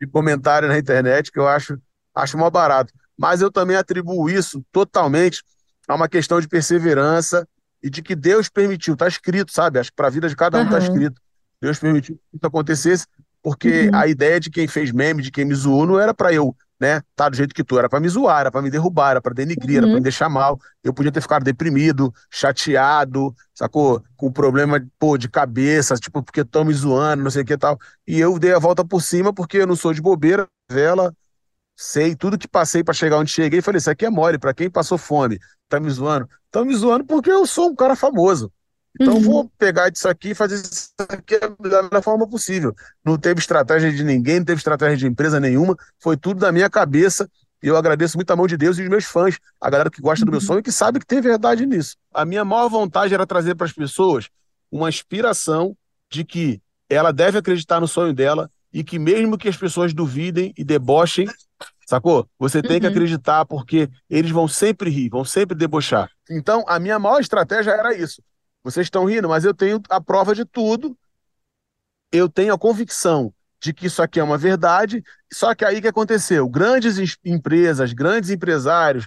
de 0.00 0.06
comentário 0.06 0.68
na 0.68 0.78
internet 0.78 1.32
que 1.32 1.38
eu 1.38 1.48
acho, 1.48 1.76
acho 2.14 2.38
mó 2.38 2.48
barato. 2.48 2.94
Mas 3.18 3.40
eu 3.40 3.50
também 3.50 3.76
atribuo 3.76 4.30
isso 4.30 4.64
totalmente 4.70 5.42
a 5.88 5.96
uma 5.96 6.08
questão 6.08 6.40
de 6.40 6.46
perseverança 6.46 7.46
e 7.82 7.90
de 7.90 8.02
que 8.02 8.14
Deus 8.14 8.48
permitiu, 8.48 8.96
tá 8.96 9.08
escrito, 9.08 9.52
sabe? 9.52 9.78
Acho 9.78 9.90
que 9.90 9.96
para 9.96 10.06
a 10.08 10.10
vida 10.10 10.28
de 10.28 10.36
cada 10.36 10.58
um 10.60 10.68
tá 10.68 10.78
Aham. 10.78 10.78
escrito. 10.78 11.20
Deus 11.60 11.78
permitiu 11.78 12.16
que 12.16 12.36
isso 12.36 12.46
acontecesse, 12.46 13.06
porque 13.42 13.88
Uhum. 13.92 14.00
a 14.00 14.06
ideia 14.06 14.38
de 14.40 14.50
quem 14.50 14.66
fez 14.68 14.92
meme, 14.92 15.22
de 15.22 15.30
quem 15.30 15.44
me 15.44 15.54
zoou, 15.54 15.86
não 15.86 15.98
era 15.98 16.12
para 16.14 16.32
eu, 16.32 16.56
né, 16.80 17.00
tá 17.14 17.28
do 17.28 17.36
jeito 17.36 17.54
que 17.54 17.62
tu, 17.62 17.78
era 17.78 17.88
para 17.88 18.00
me 18.00 18.08
zoar, 18.08 18.40
era 18.40 18.50
para 18.50 18.62
me 18.62 18.70
derrubar, 18.70 19.12
era 19.12 19.20
para 19.20 19.32
denigrir, 19.34 19.78
era 19.78 19.88
para 19.88 19.96
Uhum. 19.96 20.00
me 20.00 20.02
deixar 20.02 20.28
mal. 20.28 20.60
Eu 20.82 20.92
podia 20.92 21.12
ter 21.12 21.20
ficado 21.20 21.44
deprimido, 21.44 22.12
chateado, 22.30 23.34
sacou? 23.54 24.02
Com 24.16 24.32
problema, 24.32 24.84
pô, 24.98 25.16
de 25.16 25.28
cabeça, 25.28 25.94
tipo, 25.96 26.22
porque 26.22 26.40
estão 26.40 26.64
me 26.64 26.74
zoando, 26.74 27.22
não 27.22 27.30
sei 27.30 27.42
o 27.42 27.44
que 27.44 27.52
e 27.54 27.58
tal. 27.58 27.78
E 28.06 28.18
eu 28.20 28.38
dei 28.38 28.52
a 28.52 28.58
volta 28.58 28.84
por 28.84 29.00
cima 29.02 29.32
porque 29.32 29.58
eu 29.58 29.66
não 29.66 29.76
sou 29.76 29.92
de 29.92 30.00
bobeira, 30.02 30.46
vela, 30.70 31.14
sei 31.82 32.14
tudo 32.14 32.38
que 32.38 32.46
passei 32.48 32.84
para 32.84 32.94
chegar 32.94 33.18
onde 33.18 33.30
cheguei 33.30 33.58
e 33.58 33.62
falei, 33.62 33.78
isso 33.78 33.90
aqui 33.90 34.06
é 34.06 34.10
mole, 34.10 34.38
para 34.38 34.54
quem 34.54 34.70
passou 34.70 34.96
fome, 34.96 35.38
tá 35.68 35.80
me 35.80 35.90
zoando? 35.90 36.28
Estão 36.46 36.64
me 36.64 36.74
zoando 36.76 37.04
porque 37.04 37.30
eu 37.30 37.46
sou 37.46 37.70
um 37.70 37.74
cara 37.74 37.96
famoso. 37.96 38.52
Então 38.94 39.14
Uhum. 39.14 39.20
vou 39.20 39.50
pegar 39.58 39.88
disso 39.88 40.08
aqui 40.08 40.30
e 40.30 40.34
fazer 40.34 40.56
isso 40.56 40.90
aqui 41.08 41.38
da 41.38 41.82
melhor 41.82 42.02
forma 42.02 42.28
possível. 42.28 42.74
Não 43.04 43.16
teve 43.16 43.40
estratégia 43.40 43.90
de 43.90 44.04
ninguém, 44.04 44.38
não 44.38 44.44
teve 44.44 44.58
estratégia 44.58 44.96
de 44.96 45.06
empresa 45.06 45.40
nenhuma, 45.40 45.74
foi 45.98 46.16
tudo 46.16 46.40
da 46.40 46.52
minha 46.52 46.68
cabeça. 46.70 47.28
E 47.62 47.68
eu 47.68 47.76
agradeço 47.76 48.16
muito 48.18 48.30
a 48.30 48.36
mão 48.36 48.46
de 48.46 48.56
Deus 48.56 48.76
e 48.78 48.82
os 48.82 48.88
meus 48.88 49.04
fãs, 49.04 49.38
a 49.60 49.70
galera 49.70 49.90
que 49.90 50.02
gosta 50.02 50.24
do 50.24 50.30
meu 50.32 50.40
sonho 50.40 50.60
e 50.60 50.62
que 50.62 50.72
sabe 50.72 50.98
que 50.98 51.06
tem 51.06 51.20
verdade 51.20 51.64
nisso. 51.64 51.96
A 52.12 52.24
minha 52.24 52.44
maior 52.44 52.68
vontade 52.68 53.14
era 53.14 53.26
trazer 53.26 53.54
para 53.54 53.66
as 53.66 53.72
pessoas 53.72 54.28
uma 54.70 54.88
inspiração 54.88 55.76
de 56.10 56.24
que 56.24 56.60
ela 56.88 57.12
deve 57.12 57.38
acreditar 57.38 57.80
no 57.80 57.88
sonho 57.88 58.12
dela 58.12 58.50
e 58.72 58.82
que 58.82 58.98
mesmo 58.98 59.38
que 59.38 59.48
as 59.48 59.56
pessoas 59.56 59.94
duvidem 59.94 60.52
e 60.56 60.64
debochem, 60.64 61.26
sacou? 61.86 62.28
Você 62.38 62.62
tem 62.62 62.80
que 62.80 62.86
Uhum. 62.86 62.92
acreditar 62.92 63.44
porque 63.44 63.88
eles 64.08 64.30
vão 64.30 64.46
sempre 64.48 64.90
rir, 64.90 65.08
vão 65.08 65.24
sempre 65.24 65.56
debochar. 65.56 66.08
Então, 66.30 66.64
a 66.66 66.78
minha 66.78 66.98
maior 66.98 67.20
estratégia 67.20 67.70
era 67.72 67.94
isso. 67.94 68.22
Vocês 68.64 68.86
estão 68.86 69.04
rindo, 69.04 69.28
mas 69.28 69.44
eu 69.44 69.52
tenho 69.54 69.80
a 69.88 70.00
prova 70.00 70.34
de 70.34 70.44
tudo. 70.44 70.96
Eu 72.10 72.28
tenho 72.28 72.52
a 72.54 72.58
convicção 72.58 73.32
de 73.60 73.72
que 73.72 73.86
isso 73.86 74.02
aqui 74.02 74.20
é 74.20 74.24
uma 74.24 74.38
verdade. 74.38 75.02
Só 75.32 75.54
que 75.54 75.64
aí 75.64 75.80
que 75.80 75.88
aconteceu? 75.88 76.48
Grandes 76.48 76.98
em- 76.98 77.32
empresas, 77.34 77.92
grandes 77.92 78.30
empresários, 78.30 79.06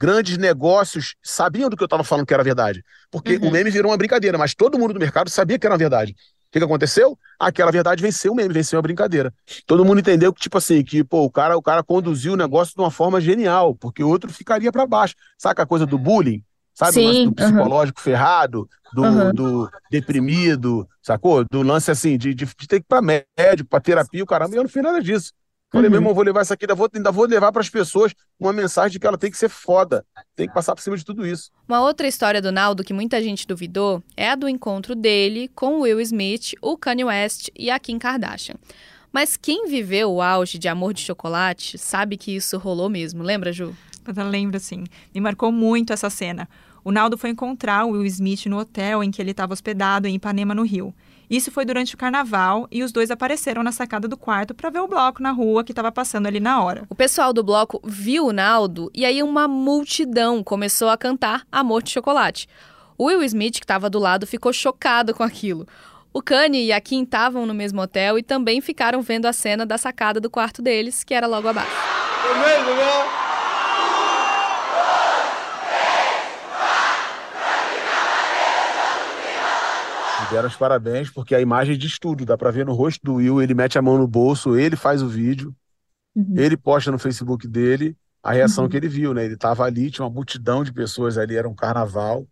grandes 0.00 0.38
negócios 0.38 1.14
sabiam 1.22 1.68
do 1.68 1.76
que 1.76 1.82
eu 1.82 1.86
estava 1.86 2.04
falando 2.04 2.26
que 2.26 2.34
era 2.34 2.42
verdade. 2.44 2.82
Porque 3.10 3.36
Uhum. 3.36 3.48
o 3.48 3.50
meme 3.50 3.70
virou 3.70 3.90
uma 3.90 3.96
brincadeira, 3.98 4.38
mas 4.38 4.54
todo 4.54 4.78
mundo 4.78 4.94
do 4.94 5.00
mercado 5.00 5.28
sabia 5.30 5.58
que 5.58 5.66
era 5.66 5.76
verdade. 5.76 6.14
O 6.56 6.58
que, 6.58 6.60
que 6.60 6.64
aconteceu? 6.64 7.18
Aquela 7.38 7.70
verdade 7.70 8.02
venceu 8.02 8.32
o 8.32 8.34
meme, 8.34 8.54
venceu 8.54 8.78
a 8.78 8.82
brincadeira. 8.82 9.30
Todo 9.66 9.84
mundo 9.84 10.00
entendeu 10.00 10.32
que, 10.32 10.40
tipo 10.40 10.56
assim, 10.56 10.82
que 10.82 11.04
pô, 11.04 11.22
o 11.22 11.30
cara, 11.30 11.54
o 11.54 11.60
cara 11.60 11.82
conduziu 11.82 12.32
o 12.32 12.36
negócio 12.36 12.74
de 12.74 12.80
uma 12.80 12.90
forma 12.90 13.20
genial, 13.20 13.74
porque 13.74 14.02
o 14.02 14.08
outro 14.08 14.32
ficaria 14.32 14.72
para 14.72 14.86
baixo. 14.86 15.14
Saca 15.36 15.64
a 15.64 15.66
coisa 15.66 15.84
do 15.84 15.98
bullying? 15.98 16.42
Sabe? 16.72 16.98
o 16.98 17.04
lance 17.04 17.18
Sim, 17.18 17.24
do 17.26 17.34
psicológico 17.34 18.00
ferrado, 18.00 18.68
do, 18.94 19.32
do 19.34 19.70
deprimido, 19.90 20.88
sacou? 21.02 21.44
Do 21.44 21.60
lance 21.60 21.90
assim, 21.90 22.16
de, 22.16 22.32
de, 22.32 22.46
de 22.46 22.68
ter 22.68 22.80
que 22.80 22.84
ir 22.84 22.88
pra 22.88 23.02
médico, 23.02 23.68
pra 23.68 23.78
terapia, 23.78 24.24
o 24.24 24.26
caramba. 24.26 24.54
E 24.54 24.58
eu 24.58 24.62
não 24.62 24.70
fiz 24.70 24.82
nada 24.82 25.02
disso. 25.02 25.34
Falei, 25.76 25.88
Uhum. 25.88 25.90
meu 25.92 25.98
irmão, 26.00 26.14
vou 26.14 26.24
levar 26.24 26.42
isso 26.42 26.52
aqui, 26.52 26.64
ainda 26.64 26.74
vou, 26.74 26.88
ainda 26.94 27.12
vou 27.12 27.26
levar 27.26 27.52
para 27.52 27.60
as 27.60 27.68
pessoas 27.70 28.14
uma 28.40 28.52
mensagem 28.52 28.92
de 28.92 28.98
que 28.98 29.06
ela 29.06 29.18
tem 29.18 29.30
que 29.30 29.36
ser 29.36 29.48
foda, 29.48 30.04
tem 30.34 30.48
que 30.48 30.54
passar 30.54 30.74
por 30.74 30.80
cima 30.82 30.96
de 30.96 31.04
tudo 31.04 31.26
isso. 31.26 31.50
Uma 31.68 31.80
outra 31.80 32.08
história 32.08 32.40
do 32.40 32.50
Naldo 32.50 32.82
que 32.82 32.92
muita 32.94 33.20
gente 33.22 33.46
duvidou 33.46 34.02
é 34.16 34.30
a 34.30 34.34
do 34.34 34.48
encontro 34.48 34.94
dele 34.94 35.50
com 35.54 35.76
o 35.76 35.80
Will 35.82 36.00
Smith, 36.00 36.54
o 36.62 36.76
Kanye 36.76 37.04
West 37.04 37.48
e 37.54 37.70
a 37.70 37.78
Kim 37.78 37.98
Kardashian. 37.98 38.56
Mas 39.12 39.36
quem 39.36 39.66
viveu 39.66 40.10
o 40.12 40.20
auge 40.22 40.58
de 40.58 40.68
Amor 40.68 40.92
de 40.92 41.00
Chocolate 41.02 41.78
sabe 41.78 42.16
que 42.16 42.34
isso 42.34 42.58
rolou 42.58 42.88
mesmo, 42.88 43.22
lembra, 43.22 43.52
Ju? 43.52 43.74
Eu 44.06 44.28
lembro, 44.28 44.60
sim. 44.60 44.84
Me 45.14 45.20
marcou 45.20 45.50
muito 45.50 45.92
essa 45.92 46.08
cena. 46.08 46.48
O 46.84 46.92
Naldo 46.92 47.18
foi 47.18 47.30
encontrar 47.30 47.84
o 47.84 47.90
Will 47.90 48.06
Smith 48.06 48.46
no 48.46 48.58
hotel 48.58 49.02
em 49.02 49.10
que 49.10 49.20
ele 49.20 49.32
estava 49.32 49.52
hospedado 49.52 50.06
em 50.06 50.14
Ipanema, 50.14 50.54
no 50.54 50.62
Rio. 50.62 50.94
Isso 51.28 51.50
foi 51.50 51.64
durante 51.64 51.94
o 51.94 51.98
carnaval 51.98 52.68
e 52.70 52.82
os 52.82 52.92
dois 52.92 53.10
apareceram 53.10 53.62
na 53.62 53.72
sacada 53.72 54.06
do 54.06 54.16
quarto 54.16 54.54
para 54.54 54.70
ver 54.70 54.80
o 54.80 54.86
bloco 54.86 55.22
na 55.22 55.32
rua 55.32 55.64
que 55.64 55.72
estava 55.72 55.90
passando 55.90 56.26
ali 56.26 56.38
na 56.38 56.62
hora. 56.62 56.84
O 56.88 56.94
pessoal 56.94 57.32
do 57.32 57.42
bloco 57.42 57.80
viu 57.84 58.26
o 58.26 58.32
Naldo 58.32 58.90
e 58.94 59.04
aí 59.04 59.22
uma 59.22 59.48
multidão 59.48 60.42
começou 60.42 60.88
a 60.88 60.96
cantar 60.96 61.44
Amor 61.50 61.82
de 61.82 61.90
Chocolate. 61.90 62.48
O 62.96 63.06
Will 63.06 63.22
Smith, 63.24 63.54
que 63.54 63.64
estava 63.64 63.90
do 63.90 63.98
lado, 63.98 64.26
ficou 64.26 64.52
chocado 64.52 65.12
com 65.12 65.22
aquilo. 65.22 65.66
O 66.12 66.22
Kanye 66.22 66.64
e 66.64 66.72
a 66.72 66.80
Kim 66.80 67.02
estavam 67.02 67.44
no 67.44 67.52
mesmo 67.52 67.82
hotel 67.82 68.18
e 68.18 68.22
também 68.22 68.60
ficaram 68.60 69.02
vendo 69.02 69.26
a 69.26 69.32
cena 69.32 69.66
da 69.66 69.76
sacada 69.76 70.18
do 70.18 70.30
quarto 70.30 70.62
deles, 70.62 71.04
que 71.04 71.12
era 71.12 71.26
logo 71.26 71.46
abaixo. 71.48 71.76
Me 80.26 80.30
deram 80.30 80.48
os 80.48 80.56
parabéns, 80.56 81.08
porque 81.10 81.34
a 81.34 81.40
imagem 81.40 81.78
de 81.78 81.86
estudo, 81.86 82.24
dá 82.24 82.36
pra 82.36 82.50
ver 82.50 82.66
no 82.66 82.72
rosto 82.72 83.00
do 83.04 83.14
Will, 83.14 83.40
ele 83.40 83.54
mete 83.54 83.78
a 83.78 83.82
mão 83.82 83.96
no 83.96 84.08
bolso, 84.08 84.56
ele 84.56 84.74
faz 84.74 85.00
o 85.02 85.08
vídeo, 85.08 85.54
Uhum. 86.16 86.34
ele 86.36 86.56
posta 86.56 86.90
no 86.90 86.98
Facebook 86.98 87.46
dele 87.46 87.96
a 88.22 88.32
reação 88.32 88.64
Uhum. 88.64 88.70
que 88.70 88.76
ele 88.76 88.88
viu, 88.88 89.14
né? 89.14 89.24
Ele 89.24 89.36
tava 89.36 89.64
ali, 89.64 89.90
tinha 89.90 90.04
uma 90.04 90.10
multidão 90.12 90.64
de 90.64 90.72
pessoas 90.72 91.16
ali, 91.18 91.36
era 91.36 91.48
um 91.48 91.54
carnaval. 91.54 92.26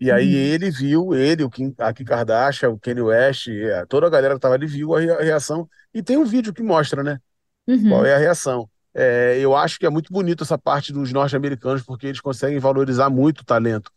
E 0.00 0.10
aí 0.10 0.26
Uhum. 0.26 0.34
ele 0.34 0.70
viu, 0.70 1.14
ele, 1.14 1.44
o 1.44 1.50
Kim, 1.50 1.74
a 1.78 1.92
Kim 1.92 2.04
Kardashian, 2.04 2.70
o 2.70 2.78
Kanye 2.78 3.02
West, 3.02 3.48
eh, 3.48 3.86
toda 3.88 4.06
a 4.06 4.10
galera 4.10 4.34
que 4.34 4.40
tava 4.40 4.54
ali 4.54 4.66
viu 4.66 4.94
a 4.94 5.00
reação. 5.00 5.68
E 5.94 6.02
tem 6.02 6.16
um 6.18 6.24
vídeo 6.26 6.52
que 6.52 6.62
mostra, 6.62 7.02
né? 7.02 7.18
Uhum. 7.66 7.88
Qual 7.88 8.04
é 8.06 8.14
a 8.14 8.18
reação. 8.18 8.68
É, 8.94 9.38
eu 9.40 9.56
acho 9.56 9.78
que 9.78 9.86
é 9.86 9.90
muito 9.90 10.12
bonito 10.12 10.44
essa 10.44 10.58
parte 10.58 10.92
dos 10.92 11.12
norte-americanos, 11.12 11.82
porque 11.82 12.06
eles 12.08 12.20
conseguem 12.20 12.58
valorizar 12.58 13.08
muito 13.10 13.40
o 13.40 13.44
talento. 13.44 13.90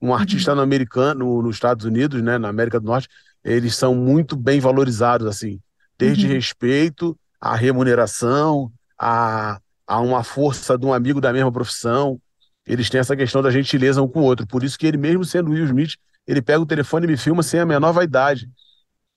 Um 0.00 0.14
artista 0.14 0.54
no 0.54 0.60
americano, 0.60 1.20
no- 1.24 1.42
nos 1.42 1.56
Estados 1.56 1.84
Unidos, 1.84 2.22
né, 2.22 2.38
na 2.38 2.48
América 2.48 2.78
do 2.80 2.86
Norte, 2.86 3.08
eles 3.44 3.74
são 3.76 3.94
muito 3.94 4.36
bem 4.36 4.60
valorizados, 4.60 5.26
assim, 5.26 5.60
desde 5.98 6.26
Uhum. 6.26 6.34
respeito 6.34 7.18
à 7.40 7.54
remuneração, 7.56 8.72
a, 8.98 9.60
a 9.86 10.00
uma 10.00 10.22
força 10.24 10.76
de 10.78 10.86
um 10.86 10.92
amigo 10.92 11.20
da 11.20 11.32
mesma 11.32 11.50
profissão. 11.52 12.20
Eles 12.66 12.90
têm 12.90 13.00
essa 13.00 13.16
questão 13.16 13.42
da 13.42 13.50
gentileza 13.50 14.02
um 14.02 14.08
com 14.08 14.20
o 14.20 14.24
outro. 14.24 14.46
Por 14.46 14.62
isso 14.62 14.78
que 14.78 14.86
ele, 14.86 14.96
mesmo 14.98 15.24
sendo 15.24 15.50
Will 15.50 15.64
Smith, 15.64 15.94
ele 16.26 16.42
pega 16.42 16.60
o 16.60 16.66
telefone 16.66 17.06
e 17.06 17.08
me 17.10 17.16
filma 17.16 17.42
sem 17.42 17.58
a 17.60 17.66
menor 17.66 17.92
vaidade. 17.92 18.48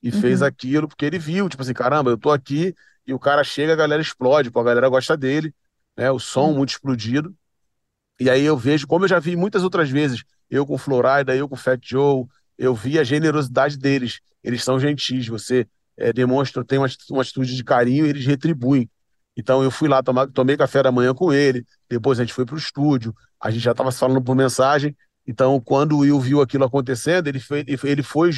E 0.02 0.10
fez 0.12 0.42
Uhum. 0.42 0.48
aquilo 0.48 0.88
porque 0.88 1.04
ele 1.06 1.18
viu, 1.18 1.48
tipo 1.48 1.62
assim, 1.62 1.72
caramba, 1.74 2.10
eu 2.10 2.18
tô 2.18 2.30
aqui 2.30 2.74
e 3.06 3.14
o 3.14 3.18
cara 3.18 3.44
chega, 3.44 3.72
a 3.72 3.76
galera 3.76 4.02
explode, 4.02 4.50
pô, 4.50 4.60
a 4.60 4.64
galera 4.64 4.88
gosta 4.88 5.16
dele, 5.16 5.54
né? 5.96 6.10
O 6.10 6.18
som 6.18 6.48
Uhum. 6.48 6.54
muito 6.54 6.70
explodido. 6.70 7.34
E 8.20 8.30
aí 8.30 8.44
eu 8.44 8.56
vejo, 8.56 8.86
como 8.86 9.04
eu 9.04 9.08
já 9.08 9.18
vi 9.18 9.36
muitas 9.36 9.62
outras 9.64 9.90
vezes, 9.90 10.22
eu 10.52 10.66
com 10.66 10.76
Florida, 10.76 11.34
eu 11.34 11.48
com 11.48 11.56
Fat 11.56 11.80
Joe, 11.82 12.26
eu 12.58 12.74
vi 12.74 12.98
a 12.98 13.04
generosidade 13.04 13.78
deles. 13.78 14.20
Eles 14.44 14.62
são 14.62 14.78
gentis, 14.78 15.26
você 15.26 15.66
eh, 15.96 16.12
demonstra, 16.12 16.62
tem 16.62 16.78
uma 16.78 16.88
uma 17.10 17.22
atitude 17.22 17.56
de 17.56 17.64
carinho 17.64 18.04
e 18.04 18.10
eles 18.10 18.26
retribuem. 18.26 18.88
Então 19.34 19.62
eu 19.62 19.70
fui 19.70 19.88
lá, 19.88 20.02
tomar, 20.02 20.26
tomei 20.26 20.54
café 20.58 20.82
da 20.82 20.92
manhã 20.92 21.14
com 21.14 21.32
ele, 21.32 21.64
depois 21.88 22.20
a 22.20 22.22
gente 22.22 22.34
foi 22.34 22.44
pro 22.44 22.58
estúdio, 22.58 23.14
a 23.40 23.50
gente 23.50 23.62
já 23.62 23.70
estava 23.70 23.90
se 23.90 23.98
falando 23.98 24.22
por 24.22 24.36
mensagem. 24.36 24.94
Então, 25.26 25.58
quando 25.58 25.96
o 25.96 25.98
Will 26.00 26.20
viu 26.20 26.42
aquilo 26.42 26.64
acontecendo, 26.64 27.28
ele 27.28 27.40
foi, 27.40 27.64
ele 27.66 28.02
foi 28.02 28.32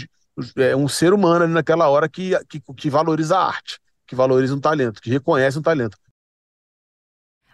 é, 0.56 0.76
um 0.76 0.87
ser 0.87 1.12
humano 1.12 1.49
naquela 1.49 1.88
hora 1.88 2.09
que, 2.09 2.33
que, 2.44 2.61
que 2.76 2.90
valoriza 2.90 3.37
a 3.37 3.44
arte, 3.44 3.80
que 4.06 4.14
valoriza 4.14 4.54
um 4.54 4.61
talento, 4.61 5.00
que 5.00 5.11
reconhece 5.11 5.59
um 5.59 5.62
talento. 5.62 5.97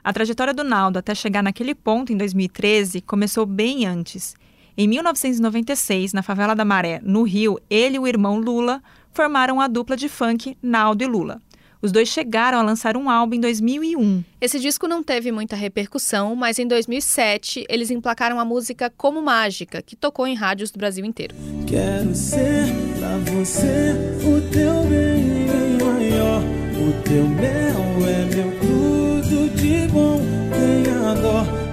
A 0.02 0.12
trajetória 0.12 0.52
do 0.52 0.64
Naldo 0.64 0.98
até 0.98 1.14
chegar 1.14 1.42
naquele 1.42 1.74
ponto 1.74 2.12
em 2.12 2.16
2013 2.16 3.00
começou 3.00 3.46
bem 3.46 3.86
antes. 3.86 4.34
Em 4.82 4.88
1996, 4.88 6.14
na 6.14 6.22
favela 6.22 6.54
da 6.54 6.64
Maré, 6.64 7.02
no 7.04 7.22
Rio, 7.22 7.58
ele 7.68 7.96
e 7.96 7.98
o 7.98 8.08
irmão 8.08 8.40
Lula 8.40 8.82
formaram 9.12 9.60
a 9.60 9.66
dupla 9.66 9.94
de 9.94 10.08
funk 10.08 10.56
Naldo 10.62 11.04
e 11.04 11.06
Lula. 11.06 11.38
Os 11.82 11.92
dois 11.92 12.08
chegaram 12.08 12.58
a 12.58 12.62
lançar 12.62 12.96
um 12.96 13.10
álbum 13.10 13.34
em 13.34 13.40
2001. 13.40 14.24
Esse 14.40 14.58
disco 14.58 14.88
não 14.88 15.02
teve 15.02 15.30
muita 15.30 15.54
repercussão, 15.54 16.34
mas 16.34 16.58
em 16.58 16.66
2007 16.66 17.66
eles 17.68 17.90
emplacaram 17.90 18.40
a 18.40 18.44
música 18.46 18.90
Como 18.96 19.20
Mágica, 19.20 19.82
que 19.82 19.94
tocou 19.94 20.26
em 20.26 20.34
rádios 20.34 20.70
do 20.70 20.78
Brasil 20.78 21.04
inteiro. 21.04 21.36
Quero 21.66 22.14
ser 22.14 22.64
pra 22.98 23.18
você 23.34 23.94
o 24.24 24.40
teu 24.50 24.82
bem 24.84 25.76
maior. 25.76 26.42
O 26.72 27.02
teu 27.02 27.28
mel 27.28 28.08
é 28.08 28.34
meu 28.34 28.50
tudo 28.60 29.54
de 29.56 29.86
bom. 29.88 30.22
Tenha 30.50 31.14
dó. 31.20 31.69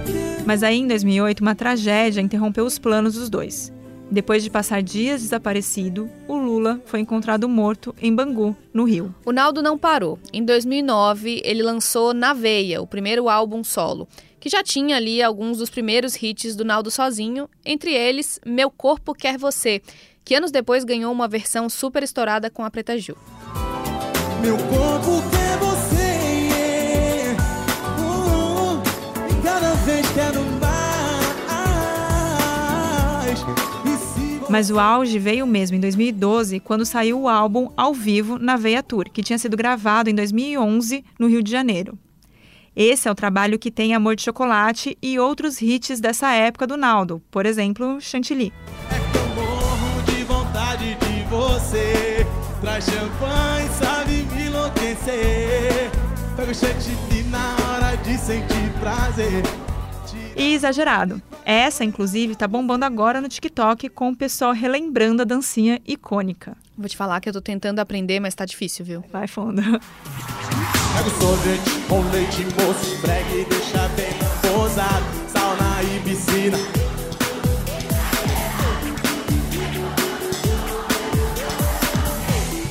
Mas 0.48 0.62
aí, 0.62 0.78
em 0.78 0.86
2008, 0.86 1.40
uma 1.42 1.54
tragédia 1.54 2.22
interrompeu 2.22 2.64
os 2.64 2.78
planos 2.78 3.12
dos 3.12 3.28
dois. 3.28 3.70
Depois 4.10 4.42
de 4.42 4.48
passar 4.48 4.82
dias 4.82 5.20
desaparecido, 5.20 6.08
o 6.26 6.38
Lula 6.38 6.80
foi 6.86 7.00
encontrado 7.00 7.46
morto 7.46 7.94
em 8.00 8.14
Bangu, 8.14 8.56
no 8.72 8.84
Rio. 8.84 9.14
O 9.26 9.30
Naldo 9.30 9.60
não 9.60 9.76
parou. 9.76 10.18
Em 10.32 10.42
2009, 10.42 11.42
ele 11.44 11.62
lançou 11.62 12.14
Na 12.14 12.32
Veia, 12.32 12.80
o 12.80 12.86
primeiro 12.86 13.28
álbum 13.28 13.62
solo, 13.62 14.08
que 14.40 14.48
já 14.48 14.62
tinha 14.62 14.96
ali 14.96 15.22
alguns 15.22 15.58
dos 15.58 15.68
primeiros 15.68 16.14
hits 16.16 16.56
do 16.56 16.64
Naldo 16.64 16.90
sozinho, 16.90 17.46
entre 17.62 17.92
eles 17.92 18.40
Meu 18.46 18.70
Corpo 18.70 19.12
Quer 19.12 19.36
Você, 19.36 19.82
que 20.24 20.34
anos 20.34 20.50
depois 20.50 20.82
ganhou 20.82 21.12
uma 21.12 21.28
versão 21.28 21.68
super 21.68 22.02
estourada 22.02 22.48
com 22.48 22.64
a 22.64 22.70
Preta 22.70 22.96
Gil. 22.96 23.18
Meu 24.40 24.56
corpo 24.56 25.22
quer 25.30 25.47
Mas 34.48 34.70
o 34.70 34.80
auge 34.80 35.18
veio 35.18 35.46
mesmo 35.46 35.76
em 35.76 35.80
2012, 35.80 36.60
quando 36.60 36.86
saiu 36.86 37.20
o 37.20 37.28
álbum 37.28 37.70
Ao 37.76 37.92
Vivo 37.92 38.38
na 38.38 38.56
Veia 38.56 38.82
Tour, 38.82 39.10
que 39.12 39.22
tinha 39.22 39.38
sido 39.38 39.56
gravado 39.56 40.08
em 40.08 40.14
2011 40.14 41.04
no 41.18 41.28
Rio 41.28 41.42
de 41.42 41.50
Janeiro. 41.50 41.98
Esse 42.74 43.08
é 43.08 43.10
o 43.10 43.14
trabalho 43.14 43.58
que 43.58 43.70
tem 43.70 43.94
Amor 43.94 44.16
de 44.16 44.22
Chocolate 44.22 44.96
e 45.02 45.18
outros 45.18 45.60
hits 45.60 46.00
dessa 46.00 46.32
época 46.32 46.66
do 46.66 46.76
Naldo, 46.76 47.20
por 47.30 47.44
exemplo, 47.44 48.00
Chantilly. 48.00 48.52
É. 48.90 49.08
E 60.40 60.54
exagerado. 60.54 61.20
Essa, 61.50 61.82
inclusive, 61.82 62.36
tá 62.36 62.46
bombando 62.46 62.84
agora 62.84 63.22
no 63.22 63.28
TikTok 63.28 63.88
com 63.88 64.10
o 64.10 64.14
pessoal 64.14 64.52
relembrando 64.52 65.22
a 65.22 65.24
dancinha 65.24 65.80
icônica. 65.86 66.54
Vou 66.76 66.86
te 66.86 66.94
falar 66.94 67.22
que 67.22 67.28
eu 67.30 67.32
tô 67.32 67.40
tentando 67.40 67.78
aprender, 67.78 68.20
mas 68.20 68.34
tá 68.34 68.44
difícil, 68.44 68.84
viu? 68.84 69.02
Vai 69.10 69.26
fundo. 69.26 69.62
Pega 69.62 71.08
o 71.08 71.10
sorvete 71.18 71.70
com 71.88 72.02
leite 72.10 72.44
moço, 72.44 72.96
e 72.96 73.44
deixa 73.46 73.88
bem 73.96 74.12
posado. 74.42 75.06
Sauna 75.32 75.82
e 75.84 76.00
piscina. 76.00 76.58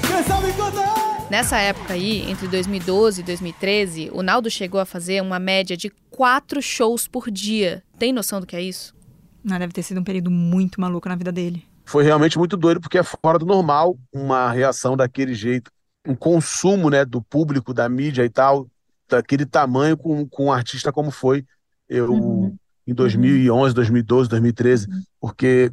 Quem 0.07 0.23
sabe 0.23 0.53
cantar? 0.53 1.27
Nessa 1.31 1.57
época 1.57 1.93
aí, 1.95 2.29
entre 2.29 2.47
2012 2.47 3.21
e 3.21 3.23
2013, 3.23 4.11
o 4.13 4.21
Naldo 4.21 4.51
chegou 4.51 4.79
a 4.79 4.85
fazer 4.85 5.19
uma 5.19 5.39
média 5.39 5.75
de 5.75 5.91
quatro 6.11 6.61
shows 6.61 7.07
por 7.07 7.31
dia. 7.31 7.83
Tem 7.97 8.13
noção 8.13 8.39
do 8.39 8.45
que 8.45 8.55
é 8.55 8.61
isso? 8.61 8.95
Ah, 9.49 9.57
deve 9.57 9.73
ter 9.73 9.83
sido 9.83 9.99
um 9.99 10.03
período 10.03 10.29
muito 10.29 10.79
maluco 10.79 11.07
na 11.07 11.15
vida 11.15 11.31
dele. 11.31 11.65
Foi 11.85 12.03
realmente 12.03 12.37
muito 12.37 12.57
doido, 12.57 12.81
porque 12.81 12.97
é 12.97 13.03
fora 13.03 13.39
do 13.39 13.45
normal 13.45 13.97
uma 14.11 14.51
reação 14.51 14.97
daquele 14.97 15.33
jeito, 15.33 15.71
um 16.05 16.15
consumo, 16.15 16.89
né, 16.89 17.05
do 17.05 17.21
público, 17.21 17.73
da 17.73 17.87
mídia 17.87 18.25
e 18.25 18.29
tal, 18.29 18.67
daquele 19.07 19.45
tamanho 19.45 19.97
com, 19.97 20.27
com 20.27 20.45
um 20.45 20.51
artista 20.51 20.91
como 20.91 21.11
foi 21.11 21.45
eu 21.89 22.11
Uhum. 22.11 22.57
em 22.85 22.93
2011, 22.93 23.73
2012, 23.73 24.29
2013, 24.29 24.87
porque 25.21 25.71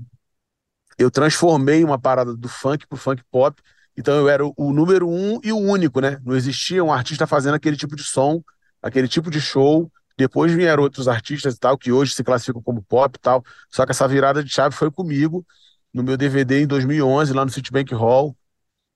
eu 0.96 1.10
transformei 1.10 1.84
uma 1.84 1.98
parada 1.98 2.36
do 2.36 2.48
funk 2.48 2.86
pro 2.86 2.96
funk 2.96 3.22
pop, 3.30 3.60
então 3.96 4.14
eu 4.14 4.28
era 4.28 4.46
o, 4.46 4.54
o 4.56 4.72
número 4.72 5.08
um 5.08 5.40
e 5.42 5.52
o 5.52 5.58
único, 5.58 6.00
né? 6.00 6.20
Não 6.24 6.36
existia 6.36 6.82
um 6.82 6.92
artista 6.92 7.26
fazendo 7.26 7.54
aquele 7.54 7.76
tipo 7.76 7.96
de 7.96 8.04
som, 8.04 8.42
aquele 8.82 9.08
tipo 9.08 9.30
de 9.30 9.40
show. 9.40 9.90
Depois 10.16 10.52
vieram 10.52 10.82
outros 10.82 11.08
artistas 11.08 11.54
e 11.54 11.58
tal, 11.58 11.76
que 11.76 11.90
hoje 11.90 12.14
se 12.14 12.22
classificam 12.22 12.62
como 12.62 12.82
pop 12.82 13.16
e 13.16 13.20
tal. 13.20 13.42
Só 13.70 13.84
que 13.84 13.92
essa 13.92 14.06
virada 14.06 14.42
de 14.44 14.50
chave 14.50 14.74
foi 14.74 14.90
comigo, 14.90 15.44
no 15.92 16.02
meu 16.02 16.16
DVD 16.16 16.62
em 16.62 16.66
2011, 16.66 17.32
lá 17.32 17.44
no 17.44 17.50
Citibank 17.50 17.92
Hall, 17.94 18.36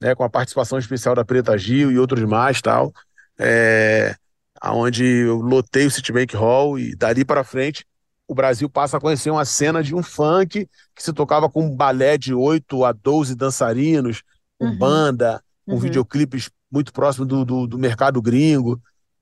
né? 0.01 0.15
Com 0.15 0.25
a 0.25 0.31
participação 0.31 0.79
especial 0.79 1.15
da 1.15 1.25
Preta 1.25 1.57
Gil 1.59 1.91
e 1.91 1.99
outros 1.99 2.23
mais 2.25 2.61
tal. 2.63 2.93
É, 3.39 4.17
onde 4.65 5.05
eu 5.05 5.37
lotei 5.41 5.87
o 5.87 5.91
Citibank 5.91 6.35
Hall 6.37 6.79
e 6.79 6.95
dali 6.97 7.25
para 7.25 7.45
frente 7.45 7.85
o 8.27 8.35
Brasil 8.35 8.69
passa 8.69 8.99
a 8.99 9.01
conhecer 9.01 9.31
uma 9.31 9.45
cena 9.47 9.83
de 9.83 9.95
um 9.95 10.03
funk 10.03 10.69
que 10.95 11.03
se 11.03 11.15
tocava 11.15 11.49
com 11.49 11.65
um 11.65 11.75
balé 11.75 12.19
de 12.19 12.35
8 12.35 12.85
a 12.85 12.93
12 12.93 13.35
dançarinos, 13.35 14.23
com 14.59 14.67
Uhum. 14.67 14.79
banda, 14.79 15.43
com 15.65 15.73
Uhum. 15.77 15.81
videoclipes 15.81 16.51
muito 16.71 16.93
próximo 16.93 17.25
do, 17.25 17.43
do, 17.43 17.67
do 17.67 17.79
mercado 17.79 18.21
gringo. 18.21 18.79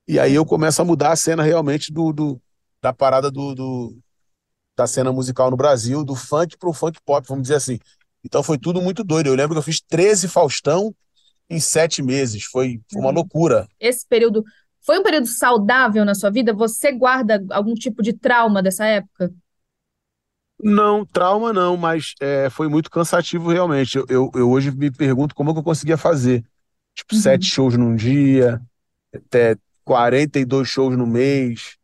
E 0.09 0.19
aí 0.19 0.35
eu 0.35 0.45
começo 0.47 0.81
a 0.81 0.85
mudar 0.85 1.13
a 1.13 1.17
cena 1.17 1.43
realmente 1.43 1.93
do, 1.93 2.13
do 2.13 2.41
da 2.81 2.93
parada 2.93 3.31
do, 3.31 3.55
do, 3.55 3.99
da 4.77 4.87
cena 4.87 5.13
musical 5.13 5.51
no 5.51 5.57
Brasil, 5.57 6.05
do 6.05 6.15
funk 6.17 6.57
para 6.59 6.69
o 6.69 6.75
funk 6.75 7.01
pop, 7.05 7.27
vamos 7.29 7.45
dizer 7.45 7.57
assim. 7.57 7.79
Então 8.25 8.43
foi 8.43 8.59
tudo 8.59 8.83
muito 8.83 9.05
doido. 9.05 9.29
Eu 9.29 9.35
lembro 9.35 9.55
que 9.55 9.59
eu 9.59 9.63
fiz 9.63 9.81
13 9.81 10.29
Faustão 10.29 10.95
em 11.51 11.61
sete 11.61 12.03
meses. 12.03 12.45
Foi, 12.45 12.81
foi 12.93 13.01
uma 13.03 13.11
Uhum. 13.11 13.17
loucura. 13.17 13.69
Esse 13.81 14.07
período 14.07 14.45
foi 14.83 14.99
um 14.99 15.03
período 15.03 15.27
saudável 15.27 16.05
na 16.05 16.15
sua 16.15 16.31
vida? 16.31 16.55
Você 16.55 16.93
guarda 16.93 17.45
algum 17.51 17.75
tipo 17.75 18.03
de 18.03 18.13
trauma 18.13 18.63
dessa 18.63 18.87
época? 18.87 19.33
Não, 20.59 21.05
trauma 21.05 21.53
não, 21.53 21.77
mas 21.77 22.15
é, 22.21 22.49
foi 22.49 22.69
muito 22.69 22.91
cansativo 22.91 23.51
realmente. 23.51 23.97
Eu, 23.99 24.07
eu, 24.09 24.31
eu 24.35 24.51
hoje 24.51 24.71
me 24.71 24.91
pergunto 24.91 25.35
como 25.35 25.51
é 25.51 25.53
que 25.53 25.59
eu 25.59 25.63
conseguia 25.65 25.99
fazer. 25.99 26.45
Tipo, 26.95 27.15
Uhum. 27.15 27.21
sete 27.23 27.45
shows 27.47 27.77
num 27.77 27.95
dia, 27.95 28.61
até 29.15 29.57
42 29.87 30.69
shows 30.69 30.97
no 30.97 31.07
mês. 31.07 31.77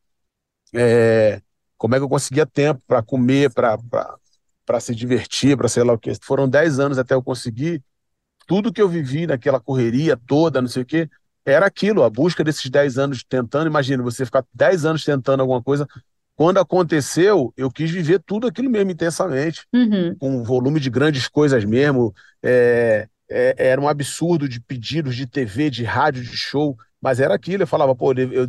É, 0.75 1.41
como 1.79 1.95
é 1.95 1.99
que 1.99 2.05
eu 2.05 2.09
conseguia 2.09 2.45
tempo 2.45 2.83
para 2.87 3.03
comer, 3.03 3.51
para 3.53 4.81
se 4.81 4.95
divertir, 4.95 5.57
para 5.57 5.69
sei 5.69 5.85
lá 5.85 5.93
o 5.93 5.99
quê. 5.99 6.13
Foram 6.21 6.49
10 6.49 6.81
anos 6.81 6.99
até 6.99 7.15
eu 7.15 7.23
conseguir. 7.23 7.83
Tudo 8.47 8.73
que 8.73 8.83
eu 8.83 8.89
vivi 8.89 9.27
naquela 9.27 9.61
correria 9.61 10.17
toda, 10.27 10.61
não 10.61 10.69
sei 10.69 10.83
o 10.83 10.87
quê, 10.87 11.09
era 11.47 11.65
aquilo, 11.65 12.03
a 12.03 12.11
busca 12.11 12.43
desses 12.43 12.69
10 12.69 12.99
anos 12.99 13.23
tentando. 13.25 13.69
Imagina, 13.69 14.03
você 14.03 14.27
ficar 14.27 14.45
10 14.53 14.85
anos 14.85 15.05
tentando 15.05 15.41
alguma 15.41 15.63
coisa. 15.63 15.87
Quando 16.35 16.59
aconteceu, 16.59 17.55
eu 17.57 17.71
quis 17.71 17.89
viver 17.91 18.21
tudo 18.21 18.49
aquilo 18.49 18.69
mesmo 18.69 18.91
intensamente 18.91 19.65
Uhum. 19.73 20.17
com 20.19 20.37
um 20.39 20.43
volume 20.43 20.81
de 20.81 20.91
grandes 20.91 21.29
coisas 21.29 21.65
mesmo. 21.65 22.13
É, 22.43 23.07
é, 23.31 23.55
era 23.69 23.81
um 23.81 23.89
absurdo 23.89 24.49
de 24.49 24.61
pedidos 24.61 25.15
de 25.15 25.27
TV, 25.27 25.71
de 25.71 25.85
rádio, 25.85 26.23
de 26.23 26.37
show, 26.37 26.77
mas 27.03 27.19
era 27.19 27.35
aquilo. 27.35 27.65
Eu 27.65 27.67
falava, 27.67 27.95
pô, 27.95 28.13
eu, 28.13 28.33
eu, 28.33 28.49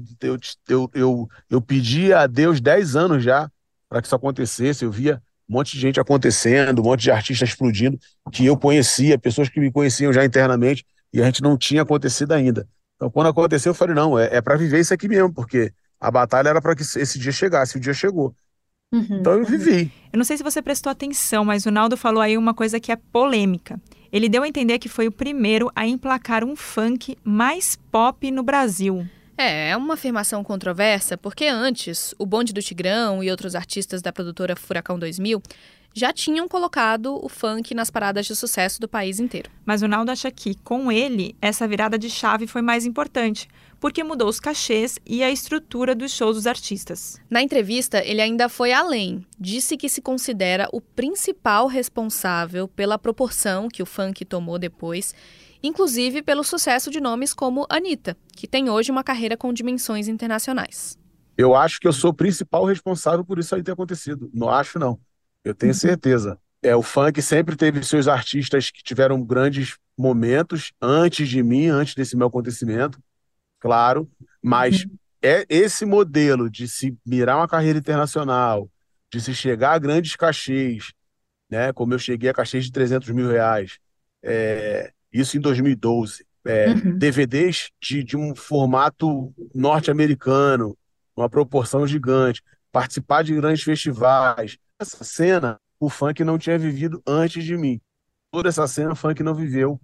eu, 0.70 0.92
eu, 0.94 1.30
eu, 1.50 1.62
pedi 1.62 2.14
a 2.14 2.28
Deus 2.28 2.62
10 2.62 2.96
anos 2.96 3.24
já 3.24 3.50
para 3.90 4.00
que 4.00 4.08
isso 4.08 4.16
acontecesse. 4.16 4.86
Eu 4.86 4.92
via 4.92 5.22
um 5.50 5.54
monte 5.56 5.74
de 5.74 5.80
gente 5.80 6.00
acontecendo, 6.00 6.80
um 6.80 6.86
monte 6.86 7.02
de 7.02 7.12
artistas 7.12 7.50
explodindo, 7.50 8.00
que 8.32 8.46
eu 8.46 8.56
conhecia, 8.56 9.18
pessoas 9.18 9.50
que 9.50 9.60
me 9.60 9.72
conheciam 9.72 10.14
já 10.14 10.24
internamente, 10.24 10.86
e 11.12 11.22
a 11.22 11.26
gente 11.26 11.42
não 11.42 11.58
tinha 11.58 11.82
acontecido 11.82 12.32
ainda. 12.32 12.68
Então, 12.96 13.10
quando 13.10 13.28
aconteceu, 13.28 13.72
eu 13.72 13.76
falei, 13.76 13.96
não, 13.96 14.18
é, 14.18 14.38
é 14.38 14.42
para 14.42 14.56
viver 14.56 14.80
isso 14.80 14.94
aqui 14.94 15.08
mesmo, 15.08 15.34
porque 15.34 15.74
a 16.00 16.12
batalha 16.12 16.50
era 16.50 16.62
para 16.62 16.76
que 16.76 16.84
esse 16.84 17.20
dia 17.20 17.32
chegasse, 17.32 17.76
e 17.76 17.80
o 17.80 17.82
dia 17.82 17.94
chegou. 17.94 18.36
Uhum. 18.94 19.18
Então 19.20 19.34
eu 19.34 19.44
vivi. 19.44 19.92
Eu 20.12 20.18
não 20.18 20.24
sei 20.24 20.38
se 20.38 20.44
você 20.44 20.62
prestou 20.62 20.92
atenção, 20.92 21.44
mas 21.44 21.66
o 21.66 21.72
Naldo 21.72 21.98
falou 21.98 22.22
aí 22.22 22.38
uma 22.38 22.54
coisa 22.54 22.80
que 22.80 22.92
é 22.92 22.96
polêmica. 22.96 23.82
Ele 24.14 24.30
deu 24.30 24.44
a 24.44 24.48
entender 24.48 24.78
que 24.78 24.88
foi 24.88 25.08
o 25.08 25.12
primeiro 25.12 25.72
a 25.76 25.88
emplacar 25.88 26.44
um 26.44 26.56
funk 26.56 27.18
mais 27.24 27.76
pop 27.92 28.30
no 28.30 28.44
Brasil. 28.44 29.08
É, 29.36 29.72
é 29.72 29.78
uma 29.78 29.96
afirmação 29.96 30.44
controversa, 30.44 31.18
porque 31.18 31.46
antes, 31.46 32.14
o 32.20 32.26
Bonde 32.28 32.54
do 32.54 32.62
Tigrão 32.62 33.24
e 33.24 33.32
outros 33.32 33.56
artistas 33.56 34.04
da 34.04 34.14
produtora 34.14 34.56
Furacão 34.56 35.00
2000 35.00 35.42
já 35.94 36.12
tinham 36.12 36.48
colocado 36.48 37.24
o 37.24 37.30
funk 37.30 37.74
nas 37.76 37.92
paradas 37.92 38.26
de 38.26 38.36
sucesso 38.36 38.82
do 38.82 38.88
país 38.88 39.20
inteiro. 39.20 39.50
Mas 39.64 39.82
o 39.82 39.88
Naldo 39.88 40.12
acha 40.12 40.32
que, 40.32 40.56
com 40.56 40.92
ele, 40.92 41.36
essa 41.42 41.68
virada 41.68 41.98
de 41.98 42.10
chave 42.10 42.48
foi 42.48 42.62
mais 42.62 42.86
importante, 42.86 43.48
porque 43.80 44.04
mudou 44.04 44.28
os 44.28 44.40
cachês 44.40 44.98
e 45.06 45.24
a 45.24 45.30
estrutura 45.30 45.94
dos 45.94 46.12
shows 46.12 46.36
dos 46.36 46.48
artistas. 46.48 47.22
Na 47.30 47.42
entrevista, 47.42 48.04
ele 48.04 48.22
ainda 48.22 48.50
foi 48.50 48.74
além. 48.74 49.26
Disse 49.40 49.78
que 49.78 49.88
se 49.88 50.02
considera 50.02 50.68
o 50.74 50.82
principal 50.82 51.68
responsável 51.68 52.68
pela 52.68 52.98
proporção 52.98 53.70
que 53.70 53.84
o 53.84 53.86
funk 53.86 54.26
tomou 54.26 54.58
depois, 54.58 55.14
inclusive 55.62 56.22
pelo 56.24 56.44
sucesso 56.44 56.90
de 56.90 57.00
nomes 57.00 57.34
como 57.34 57.68
Anitta, 57.70 58.18
que 58.36 58.48
tem 58.48 58.70
hoje 58.70 58.92
uma 58.92 59.04
carreira 59.04 59.38
com 59.38 59.54
dimensões 59.54 60.08
internacionais. 60.08 60.98
Eu 61.38 61.56
acho 61.56 61.80
que 61.80 61.88
eu 61.88 61.94
sou 61.94 62.12
o 62.12 62.14
principal 62.14 62.66
responsável 62.66 63.24
por 63.24 63.40
isso 63.40 63.56
aí 63.56 63.64
ter 63.64 63.72
acontecido. 63.72 64.30
Não 64.34 64.50
acho, 64.50 64.78
não. 64.78 65.00
Eu 65.44 65.54
tenho 65.54 65.74
certeza. 65.74 66.38
É, 66.62 66.76
o 66.76 66.82
funk 66.82 67.22
sempre 67.22 67.56
teve 67.56 67.84
seus 67.84 68.08
artistas 68.08 68.72
que 68.72 68.82
tiveram 68.82 69.22
grandes 69.22 69.78
momentos 69.98 70.72
antes 70.82 71.28
de 71.28 71.44
mim, 71.44 71.68
antes 71.68 71.94
desse 71.94 72.16
meu 72.16 72.28
acontecimento, 72.28 73.00
claro, 73.60 74.10
mas 74.42 74.86
é 75.22 75.46
esse 75.50 75.86
modelo 75.86 76.50
de 76.50 76.68
se 76.68 76.98
mirar 77.06 77.38
uma 77.38 77.48
carreira 77.48 77.80
internacional, 77.80 78.70
de 79.12 79.22
se 79.22 79.34
chegar 79.36 79.74
a 79.74 79.80
grandes 79.80 80.16
cachês, 80.16 80.94
né, 81.50 81.72
como 81.74 81.94
eu 81.94 82.00
cheguei 82.00 82.30
a 82.30 82.34
cachês 82.34 82.66
de 82.66 82.72
300 82.72 83.10
mil 83.10 83.30
reais, 83.30 83.78
é, 84.24 84.92
isso 85.12 85.38
em 85.38 85.40
2012, 85.40 86.26
é, 86.46 86.70
Uhum. 86.70 86.98
DVDs 86.98 87.70
de, 87.82 88.04
de 88.04 88.18
um 88.18 88.36
formato 88.36 89.34
norte-americano, 89.54 90.78
uma 91.16 91.30
proporção 91.30 91.86
gigante, 91.88 92.42
participar 92.72 93.24
de 93.24 93.36
grandes 93.36 93.64
festivais. 93.64 94.58
Essa 94.84 95.04
cena, 95.04 95.60
o 95.80 95.90
funk 95.90 96.24
não 96.24 96.38
tinha 96.38 96.58
vivido 96.58 97.02
antes 97.08 97.44
de 97.44 97.58
mim. 97.58 97.82
Toda 98.32 98.50
essa 98.50 98.68
cena, 98.68 98.92
o 98.94 98.96
funk 98.96 99.24
não 99.24 99.34
viveu 99.34 99.80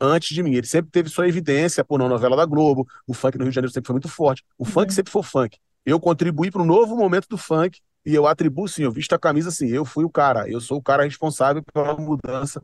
antes 0.00 0.34
de 0.34 0.42
mim. 0.42 0.54
Ele 0.54 0.66
sempre 0.66 0.90
teve 0.90 1.08
sua 1.08 1.28
evidência, 1.28 1.84
por 1.84 1.98
não 1.98 2.08
novela 2.08 2.36
da 2.36 2.46
Globo, 2.46 2.86
o 3.06 3.14
funk 3.14 3.36
no 3.38 3.44
Rio 3.44 3.50
de 3.50 3.54
Janeiro 3.56 3.72
sempre 3.72 3.86
foi 3.88 3.94
muito 3.94 4.08
forte. 4.08 4.44
O 4.56 4.64
funk 4.64 4.92
sempre 4.92 5.12
foi 5.12 5.22
funk. 5.22 5.58
Eu 5.84 6.00
contribuí 6.00 6.50
para 6.50 6.62
um 6.62 6.66
novo 6.66 6.96
momento 6.96 7.28
do 7.28 7.38
funk 7.38 7.80
e 8.04 8.14
eu 8.14 8.26
atribuo, 8.26 8.68
sim, 8.68 8.82
eu 8.82 8.92
visto 8.92 9.12
a 9.14 9.18
camisa 9.18 9.48
assim, 9.50 9.68
eu 9.68 9.84
fui 9.84 10.04
o 10.04 10.10
cara, 10.10 10.48
eu 10.48 10.60
sou 10.60 10.78
o 10.78 10.82
cara 10.82 11.04
responsável 11.04 11.62
pela 11.72 11.94
mudança 11.96 12.62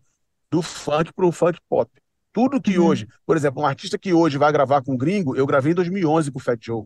do 0.50 0.62
funk 0.62 1.12
para 1.12 1.26
o 1.26 1.32
funk 1.32 1.58
pop. 1.68 1.90
Tudo 2.32 2.60
que 2.60 2.78
Uhum. 2.78 2.86
hoje, 2.86 3.08
por 3.26 3.36
exemplo, 3.36 3.62
um 3.62 3.66
artista 3.66 3.98
que 3.98 4.12
hoje 4.12 4.38
vai 4.38 4.50
gravar 4.52 4.82
com 4.82 4.94
um 4.94 4.96
gringo, 4.96 5.36
eu 5.36 5.46
gravei 5.46 5.72
em 5.72 5.74
2011 5.74 6.30
com 6.32 6.38
o 6.38 6.42
Fat 6.42 6.58
Joe. 6.64 6.84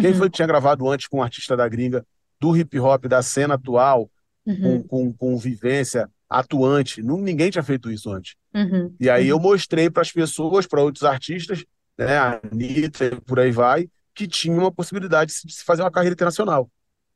Quem 0.00 0.10
Uhum. 0.10 0.14
foi 0.14 0.30
que 0.30 0.36
tinha 0.36 0.46
gravado 0.46 0.88
antes 0.90 1.06
com 1.08 1.18
um 1.18 1.22
artista 1.22 1.56
da 1.56 1.68
gringa, 1.68 2.06
do 2.40 2.56
hip 2.56 2.78
hop, 2.78 3.06
da 3.06 3.22
cena 3.22 3.54
atual, 3.54 4.10
Uhum. 4.46 4.82
com, 4.82 5.12
com 5.12 5.36
vivência 5.36 6.10
atuante? 6.28 7.02
Não, 7.02 7.18
ninguém 7.18 7.50
tinha 7.50 7.62
feito 7.62 7.90
isso 7.90 8.10
antes. 8.12 8.34
Uhum. 8.54 8.94
E 8.98 9.10
aí 9.10 9.28
eu 9.28 9.38
mostrei 9.38 9.90
para 9.90 10.02
as 10.02 10.12
pessoas, 10.12 10.66
para 10.66 10.82
outros 10.82 11.04
artistas, 11.04 11.64
né, 11.98 12.16
a 12.18 12.40
Anitta 12.52 13.20
por 13.26 13.38
aí 13.40 13.50
vai, 13.50 13.88
que 14.14 14.26
tinha 14.26 14.58
uma 14.58 14.72
possibilidade 14.72 15.32
de 15.44 15.52
se- 15.52 15.64
fazer 15.64 15.82
uma 15.82 15.90
carreira 15.90 16.14
internacional. 16.14 16.70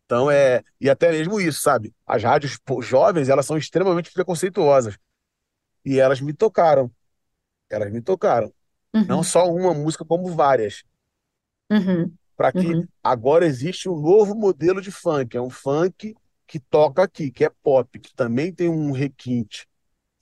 Então 0.06 0.30
é, 0.30 0.62
e 0.80 0.90
até 0.90 1.10
mesmo 1.12 1.40
isso, 1.40 1.62
sabe? 1.62 1.94
As 2.06 2.22
rádios 2.22 2.58
jovens, 2.82 3.28
elas 3.28 3.46
são 3.46 3.56
extremamente 3.58 4.12
preconceituosas. 4.12 4.98
E 5.84 5.98
elas 5.98 6.20
me 6.20 6.32
tocaram. 6.32 6.90
Elas 7.70 7.92
me 7.92 8.00
tocaram. 8.02 8.52
Não 9.06 9.18
Uhum. 9.18 9.24
só 9.24 9.46
uma 9.52 9.74
música, 9.74 10.04
como 10.04 10.34
várias. 10.34 10.84
Uhum. 11.70 12.16
Para 12.36 12.52
que 12.52 12.66
Uhum. 12.68 12.88
agora 13.02 13.46
existe 13.46 13.88
um 13.88 14.00
novo 14.00 14.34
modelo 14.34 14.80
de 14.80 14.90
funk. 14.90 15.36
É 15.36 15.40
um 15.40 15.50
funk 15.50 16.14
que 16.50 16.60
toca 16.60 17.04
aqui, 17.04 17.30
que 17.30 17.44
é 17.46 17.50
pop, 17.62 17.98
que 18.00 18.14
também 18.16 18.52
tem 18.52 18.68
um 18.68 18.92
requinte. 18.92 19.68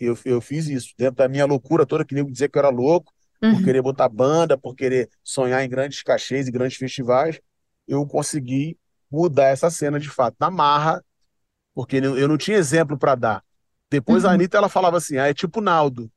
Eu, 0.00 0.16
eu 0.24 0.40
fiz 0.40 0.68
isso 0.68 0.94
dentro 0.98 1.16
da 1.16 1.28
minha 1.28 1.46
loucura 1.46 1.86
toda, 1.86 2.04
que 2.04 2.14
nem 2.14 2.24
eu 2.24 2.30
dizer 2.30 2.48
que 2.50 2.58
eu 2.58 2.60
era 2.60 2.70
louco, 2.70 3.12
por 3.48 3.62
Uhum. 3.62 3.62
querer 3.62 3.82
botar 3.82 4.08
banda, 4.08 4.58
por 4.58 4.74
querer 4.76 5.10
sonhar 5.24 5.64
em 5.64 5.68
grandes 5.68 6.02
cachês 6.02 6.48
e 6.48 6.52
grandes 6.52 6.78
festivais, 6.78 7.40
eu 7.88 8.06
consegui 8.06 8.78
mudar 9.10 9.48
essa 9.48 9.70
cena 9.70 10.00
de 10.00 10.10
fato, 10.10 10.36
na 10.40 10.50
marra, 10.50 11.04
porque 11.74 11.96
eu 11.98 12.28
não 12.28 12.38
tinha 12.38 12.56
exemplo 12.58 12.98
para 12.98 13.14
dar. 13.14 13.44
Depois 13.90 14.24
a 14.24 14.32
Uhum. 14.32 14.32
Anitta 14.32 14.58
ela 14.58 14.68
falava 14.68 14.96
assim: 14.98 15.18
ah, 15.18 15.28
é 15.28 15.34
tipo 15.34 15.60
Naldo. 15.60 16.04
O 16.04 16.10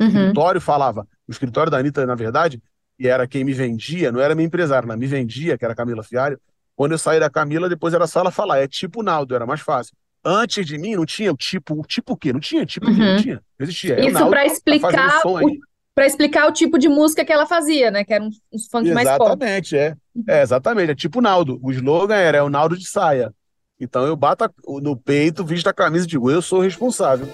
Uhum. 0.00 0.40
escritório 0.40 0.60
falava, 0.60 1.06
o 1.26 1.32
escritório 1.32 1.70
da 1.70 1.78
Anitta, 1.78 2.06
na 2.06 2.14
verdade, 2.14 2.62
e 2.98 3.08
era 3.08 3.26
quem 3.26 3.44
me 3.44 3.52
vendia, 3.52 4.12
não 4.12 4.20
era 4.20 4.34
minha 4.34 4.46
empresária, 4.46 4.86
ela 4.86 4.96
me 4.96 5.06
vendia, 5.06 5.58
que 5.58 5.64
era 5.64 5.72
a 5.74 5.76
Camila 5.76 6.02
Fialho. 6.02 6.40
Quando 6.76 6.92
eu 6.92 6.98
saí 6.98 7.18
da 7.18 7.30
Camila, 7.30 7.68
depois 7.68 7.94
era 7.94 8.06
só 8.06 8.20
ela 8.20 8.30
falar, 8.30 8.58
é 8.58 8.68
tipo 8.68 9.02
Naldo, 9.02 9.34
era 9.34 9.46
mais 9.46 9.60
fácil. 9.60 9.94
Antes 10.24 10.66
de 10.66 10.76
mim 10.76 10.94
não 10.96 11.06
tinha 11.06 11.32
o 11.32 11.36
tipo, 11.36 11.80
o 11.80 11.82
tipo 11.84 12.12
o 12.12 12.16
quê? 12.16 12.32
Não 12.32 12.40
tinha 12.40 12.66
tipo 12.66 12.90
o 12.90 12.94
quê? 12.94 13.00
Não 13.00 13.10
Uhum. 13.12 13.22
tinha. 13.22 13.34
Não 13.58 13.64
existia. 13.64 13.98
Isso 14.06 14.28
para 14.28 14.40
tá 14.40 14.46
explicar 14.46 15.20
som 15.22 15.40
o, 15.40 15.50
para 15.94 16.06
explicar 16.06 16.46
o 16.48 16.52
tipo 16.52 16.78
de 16.78 16.88
música 16.88 17.24
que 17.24 17.32
ela 17.32 17.46
fazia, 17.46 17.90
né? 17.90 18.04
Que 18.04 18.12
era 18.12 18.22
uns, 18.24 18.40
uns 18.52 18.66
funk 18.68 18.92
mais 18.92 19.08
pop. 19.08 19.22
Exatamente, 19.24 19.76
é. 19.76 19.94
É, 20.28 20.42
exatamente. 20.42 20.90
É 20.90 20.94
tipo 20.94 21.20
Naldo. 21.22 21.58
O 21.62 21.70
slogan 21.72 22.16
era 22.16 22.38
é 22.38 22.42
o 22.42 22.50
Naldo 22.50 22.76
de 22.76 22.86
saia. 22.86 23.32
Então 23.80 24.04
eu 24.06 24.16
bato 24.16 24.44
no 24.82 24.96
peito, 24.96 25.44
visto 25.44 25.68
a 25.68 25.72
camisa 25.72 26.04
e 26.04 26.08
digo, 26.08 26.30
eu 26.30 26.42
sou 26.42 26.60
responsável. 26.60 27.28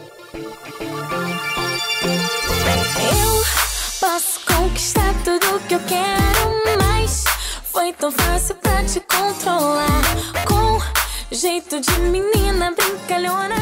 Eu 2.75 3.43
posso 4.01 4.41
conquistar 4.47 5.15
tudo 5.25 5.61
que 5.67 5.75
eu 5.75 5.81
quero, 5.81 6.83
mas 6.85 7.25
foi 7.65 7.93
tão 7.95 8.11
fácil 8.11 8.55
pra 8.57 8.72
te 8.93 9.01
controlar. 9.01 10.03
Com 10.47 11.35
jeito 11.35 11.81
de 11.81 11.99
menina 12.01 12.73
brincalhona. 12.73 13.55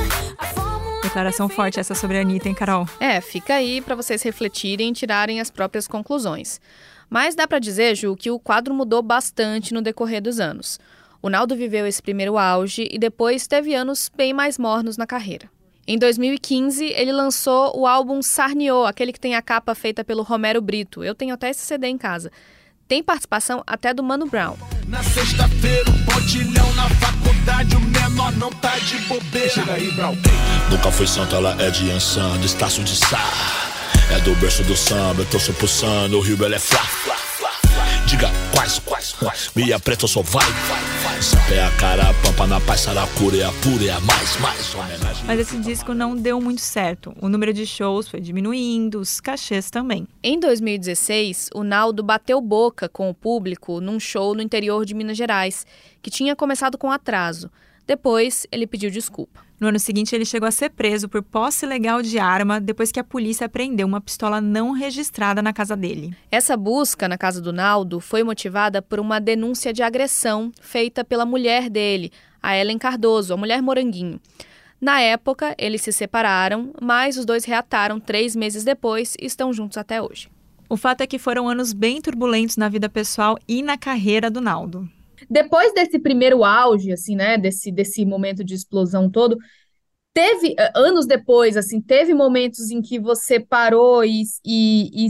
Declaração 1.05 1.49
forte 1.49 1.79
essa 1.79 1.95
sobre 1.95 2.19
a 2.19 2.23
Anitta, 2.23 2.49
hein, 2.49 2.55
Carol? 2.55 2.85
É, 2.99 3.21
fica 3.21 3.55
aí 3.55 3.81
para 3.81 3.95
vocês 3.95 4.25
refletirem 4.25 4.91
e 4.91 4.93
tirarem 4.93 5.41
as 5.41 5.49
próprias 5.49 5.87
conclusões. 5.87 6.61
Mas 7.09 7.37
dá 7.37 7.47
para 7.47 7.61
dizer, 7.61 7.95
Ju, 7.95 8.17
que 8.17 8.29
o 8.29 8.41
quadro 8.41 8.75
mudou 8.75 9.03
bastante 9.03 9.73
no 9.73 9.81
decorrer 9.81 10.21
dos 10.21 10.41
anos. 10.41 10.81
O 11.23 11.31
Naldo 11.31 11.55
viveu 11.55 11.87
esse 11.87 12.03
primeiro 12.03 12.37
auge 12.37 12.89
e 12.91 12.99
depois 12.99 13.47
teve 13.47 13.73
anos 13.73 14.11
bem 14.17 14.33
mais 14.33 14.59
mornos 14.59 14.97
na 14.97 15.07
carreira. 15.07 15.49
Em 15.87 15.97
2015, 15.97 16.87
ele 16.87 17.13
lançou 17.13 17.79
o 17.79 17.87
álbum 17.87 18.21
Sarniô, 18.21 18.85
aquele 18.85 19.13
que 19.13 19.21
tem 19.21 19.37
a 19.37 19.43
capa 19.43 19.77
feita 19.77 20.03
pelo 20.03 20.25
Romero 20.25 20.61
Brito. 20.61 21.05
Eu 21.05 21.15
tenho 21.15 21.35
até 21.35 21.51
esse 21.51 21.65
CD 21.65 21.87
em 21.87 21.99
casa. 21.99 22.33
Tem 22.91 23.05
participação 23.05 23.63
até 23.69 23.95
do 23.95 24.03
Mano 24.03 24.27
Brown. 24.27 24.57
Na 24.89 25.01
sexta-feira, 25.01 25.89
o 25.89 25.93
botilhão 25.93 26.75
na 26.75 26.91
faculdade, 26.91 27.77
o 27.77 27.81
menor 27.81 28.33
não 28.33 28.51
tá 28.51 28.77
de 28.81 28.99
bobeira. 29.03 29.49
Chega 29.49 29.75
aí, 29.75 29.93
Brau. 29.93 30.13
Nunca 30.69 30.91
foi 30.91 31.07
santo, 31.07 31.37
ela 31.37 31.55
é 31.63 31.71
de 31.71 31.89
Ansan, 31.89 32.41
de 32.41 32.47
Estácio 32.47 32.83
de 32.83 32.97
Sá. 32.97 33.23
É 34.11 34.19
do 34.19 34.35
berço 34.35 34.65
do 34.65 34.77
samba, 34.77 35.23
eu 35.23 35.55
pro 35.55 35.69
Sano, 35.69 36.19
o 36.19 36.21
Rio 36.21 36.37
Belo 36.37 36.57
é 36.57 36.59
flá, 36.59 36.83
flá. 36.83 37.30
Diga 38.11 38.29
quais, 38.53 38.81
quais, 38.81 39.13
quais, 39.13 39.53
Preta 39.85 40.09
só 40.09 40.21
vai, 40.21 40.45
vai, 40.45 40.83
vai. 41.05 41.23
Sapé 41.23 41.63
a 41.63 41.71
cara, 41.79 42.13
pampa 42.25 42.45
na 42.45 42.61
paz, 42.61 42.81
saracura 42.81 43.37
é 43.37 43.45
a 43.45 43.53
pura, 43.53 43.85
é 43.85 43.91
a 43.91 44.01
mais, 44.01 44.37
mais. 44.41 44.75
Homenagem. 44.75 45.25
Mas 45.25 45.39
esse 45.39 45.57
disco 45.59 45.95
não 45.95 46.17
deu 46.17 46.41
muito 46.41 46.61
certo. 46.61 47.15
O 47.23 47.29
número 47.29 47.53
de 47.53 47.65
shows 47.65 48.09
foi 48.09 48.21
diminuindo, 48.21 48.99
os 48.99 49.21
cachês 49.21 49.71
também. 49.71 50.09
Em 50.25 50.41
2016, 50.41 51.51
o 51.55 51.63
Naldo 51.63 52.03
bateu 52.03 52.41
boca 52.41 52.89
com 52.89 53.09
o 53.09 53.15
público 53.15 53.81
num 53.81 54.01
show 54.01 54.35
no 54.35 54.43
interior 54.43 54.85
de 54.85 54.93
Minas 54.93 55.17
Gerais, 55.17 55.65
que 56.03 56.11
tinha 56.11 56.35
começado 56.35 56.77
com 56.77 56.91
atraso. 56.91 57.49
Depois, 57.91 58.47
ele 58.53 58.69
pediu 58.69 58.89
desculpa. 58.89 59.41
No 59.59 59.67
ano 59.67 59.81
seguinte, 59.81 60.15
ele 60.15 60.25
chegou 60.25 60.47
a 60.47 60.53
ser 60.53 60.71
preso 60.71 61.09
por 61.09 61.25
posse 61.25 61.67
ilegal 61.67 62.01
de 62.03 62.21
arma 62.21 62.61
depois 62.61 62.93
que 62.93 63.01
a 63.01 63.05
polícia 63.05 63.47
apreendeu 63.47 63.85
uma 63.85 64.01
pistola 64.01 64.41
não 64.41 64.71
registrada 64.71 65.43
na 65.43 65.53
casa 65.53 65.77
dele. 65.77 66.15
Essa 66.31 66.57
busca 66.57 67.09
na 67.09 67.19
casa 67.19 67.41
do 67.41 67.53
Naldo 67.53 67.99
foi 67.99 68.23
motivada 68.23 68.81
por 68.81 69.01
uma 69.01 69.19
denúncia 69.21 69.73
de 69.73 69.83
agressão 69.83 70.53
feita 70.61 71.05
pela 71.05 71.27
mulher 71.27 71.69
dele, 71.69 72.13
a 72.41 72.57
Ellen 72.57 72.79
Cardoso, 72.79 73.35
a 73.35 73.37
mulher 73.37 73.61
moranguinho. 73.61 74.21
Na 74.81 75.01
época, 75.01 75.53
eles 75.59 75.83
se 75.83 75.91
separaram, 75.91 76.73
mas 76.81 77.17
os 77.17 77.25
dois 77.25 77.45
reataram 77.45 77.99
três 77.99 78.37
meses 78.37 78.63
depois 78.63 79.17
e 79.21 79.27
estão 79.27 79.53
juntos 79.53 79.77
até 79.77 80.01
hoje. 80.01 80.29
O 80.69 80.77
fato 80.77 81.01
é 81.01 81.09
que 81.09 81.19
foram 81.19 81.49
anos 81.49 81.73
bem 81.73 82.01
turbulentos 82.01 82.57
na 82.57 82.69
vida 82.69 82.89
pessoal 82.89 83.37
e 83.49 83.65
na 83.65 83.77
carreira 83.77 84.31
do 84.31 84.41
Naldo. 84.41 84.89
Depois 85.29 85.73
desse 85.75 85.99
primeiro 85.99 86.45
auge, 86.45 86.93
assim, 86.93 87.17
né, 87.17 87.37
desse, 87.39 87.71
desse 87.73 88.05
momento 88.05 88.45
de 88.45 88.55
explosão 88.55 89.11
todo, 89.11 89.37
teve, 90.15 90.55
eh, 90.59 90.73
anos 90.75 91.07
depois, 91.07 91.57
assim, 91.57 91.81
teve 91.81 92.15
momentos 92.15 92.71
em 92.71 92.83
que 92.83 92.99
você 93.01 93.41
parou 93.41 94.05
e, 94.05 94.23
e, 94.45 95.07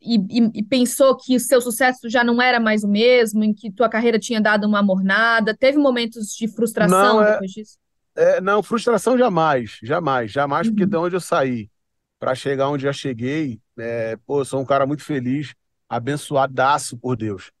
e, 0.00 0.50
e, 0.54 0.62
pensou 0.64 1.16
que 1.16 1.36
o 1.36 1.40
seu 1.40 1.60
sucesso 1.60 2.08
já 2.10 2.24
não 2.24 2.40
era 2.40 2.60
mais 2.60 2.84
o 2.84 2.88
mesmo, 2.88 3.44
em 3.44 3.54
que 3.54 3.70
tua 3.72 3.88
carreira 3.88 4.18
tinha 4.18 4.40
dado 4.40 4.66
uma 4.66 4.82
mornada, 4.82 5.56
teve 5.56 5.78
momentos 5.78 6.34
de 6.34 6.48
frustração 6.48 7.18
Não, 7.18 7.22
é- 7.22 7.32
depois 7.32 7.50
disso? 7.52 7.78
É, 8.16 8.40
não, 8.42 8.62
frustração 8.62 9.18
jamais, 9.18 9.78
jamais, 9.82 10.30
jamais, 10.32 10.68
porque 10.68 10.84
Uhum. 10.84 10.90
de 10.90 10.96
onde 10.96 11.16
eu 11.16 11.20
saí 11.20 11.70
para 12.18 12.34
chegar 12.34 12.68
onde 12.68 12.84
já 12.84 12.92
cheguei, 12.92 13.60
é, 13.78 14.16
pô, 14.26 14.40
eu 14.40 14.44
sou 14.44 14.60
um 14.60 14.66
cara 14.66 14.86
muito 14.86 15.04
feliz, 15.04 15.54
abençoadaço 15.88 16.98
por 16.98 17.16
Deus. 17.16 17.52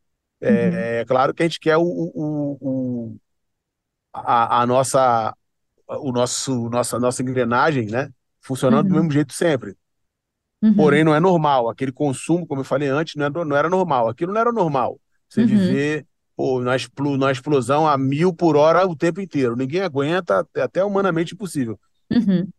É, 0.42 1.00
é 1.00 1.04
claro 1.04 1.34
que 1.34 1.42
a 1.42 1.46
gente 1.46 1.60
quer 1.60 1.76
o, 1.78 1.82
o, 1.84 2.58
o- 2.60 3.16
a, 4.12 4.62
a 4.62 4.66
nossa, 4.66 5.34
o 5.88 6.12
nosso, 6.12 6.70
nossa, 6.70 6.98
nossa 7.00 7.22
engrenagem, 7.22 7.86
né, 7.88 8.10
funcionando 8.42 8.88
do 8.88 8.94
Uhum. 8.94 8.96
mesmo 8.96 9.12
jeito 9.12 9.32
sempre. 9.34 9.76
Uhum. 10.62 10.74
Porém, 10.74 11.04
não 11.04 11.14
é 11.14 11.20
normal. 11.20 11.68
Aquele 11.68 11.92
consumo, 11.92 12.46
como 12.46 12.60
eu 12.62 12.64
falei 12.64 12.88
antes, 12.88 13.14
não, 13.16 13.26
é- 13.26 13.44
não 13.44 13.56
era 13.56 13.68
normal. 13.68 14.08
Aquilo 14.08 14.32
não 14.32 14.40
era 14.40 14.52
normal. 14.52 14.98
Você 15.28 15.42
Uhum. 15.42 15.46
viver 15.46 16.06
pô, 16.36 16.60
na, 16.62 16.74
explo- 16.76 17.16
na 17.18 17.30
explosão 17.30 17.86
a 17.86 17.96
mil 17.98 18.32
por 18.34 18.56
hora 18.56 18.86
o 18.86 18.96
tempo 18.96 19.20
inteiro. 19.20 19.54
Ninguém 19.56 19.82
aguenta, 19.82 20.46
é 20.56 20.62
até 20.62 20.84
humanamente 20.84 21.34
impossível. 21.34 21.78
Uhum. 22.10 22.52